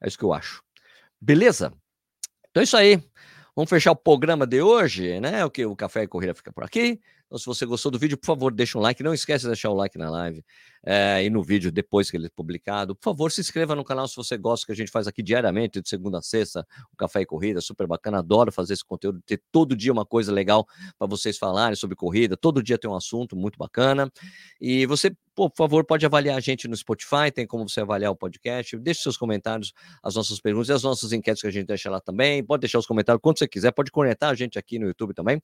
[0.03, 0.61] É isso que eu acho.
[1.19, 1.73] Beleza?
[2.49, 3.01] Então é isso aí.
[3.55, 5.45] Vamos fechar o programa de hoje, né?
[5.45, 6.99] O que o Café e Corrida fica por aqui.
[7.25, 9.01] Então, se você gostou do vídeo, por favor, deixa um like.
[9.01, 10.43] Não esquece de deixar o like na live
[10.85, 12.95] é, e no vídeo depois que ele é publicado.
[12.95, 15.81] Por favor, se inscreva no canal se você gosta, que a gente faz aqui diariamente,
[15.81, 18.19] de segunda a sexta, o Café e Corrida, super bacana.
[18.19, 20.67] Adoro fazer esse conteúdo, ter todo dia uma coisa legal
[20.97, 22.35] para vocês falarem sobre corrida.
[22.35, 24.11] Todo dia tem um assunto muito bacana.
[24.59, 28.15] E você, por favor, pode avaliar a gente no Spotify, tem como você avaliar o
[28.15, 28.77] podcast.
[28.77, 29.73] Deixe seus comentários,
[30.03, 32.43] as nossas perguntas e as nossas enquetes que a gente deixa lá também.
[32.43, 35.41] Pode deixar os comentários quando você quiser, pode conectar a gente aqui no YouTube também.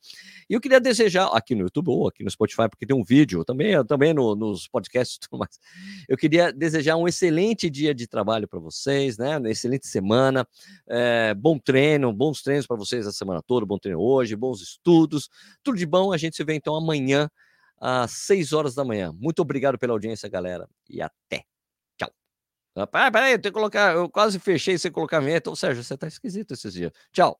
[0.49, 3.45] E eu queria desejar, aqui no YouTube, ou aqui no Spotify, porque tem um vídeo
[3.45, 5.59] também, também no, nos podcasts mais.
[6.07, 9.37] Eu queria desejar um excelente dia de trabalho para vocês, né?
[9.37, 10.47] Uma excelente semana,
[10.87, 15.29] é, bom treino, bons treinos para vocês a semana toda, bom treino hoje, bons estudos,
[15.63, 16.11] tudo de bom.
[16.11, 17.29] A gente se vê então amanhã
[17.79, 19.13] às 6 horas da manhã.
[19.17, 21.43] Muito obrigado pela audiência, galera, e até.
[21.97, 22.11] Tchau.
[22.75, 25.49] Ah, peraí, eu tenho que colocar, eu quase fechei sem colocar a vinheta.
[25.49, 26.91] Ou Sérgio, você tá esquisito esses dias.
[27.11, 27.39] Tchau.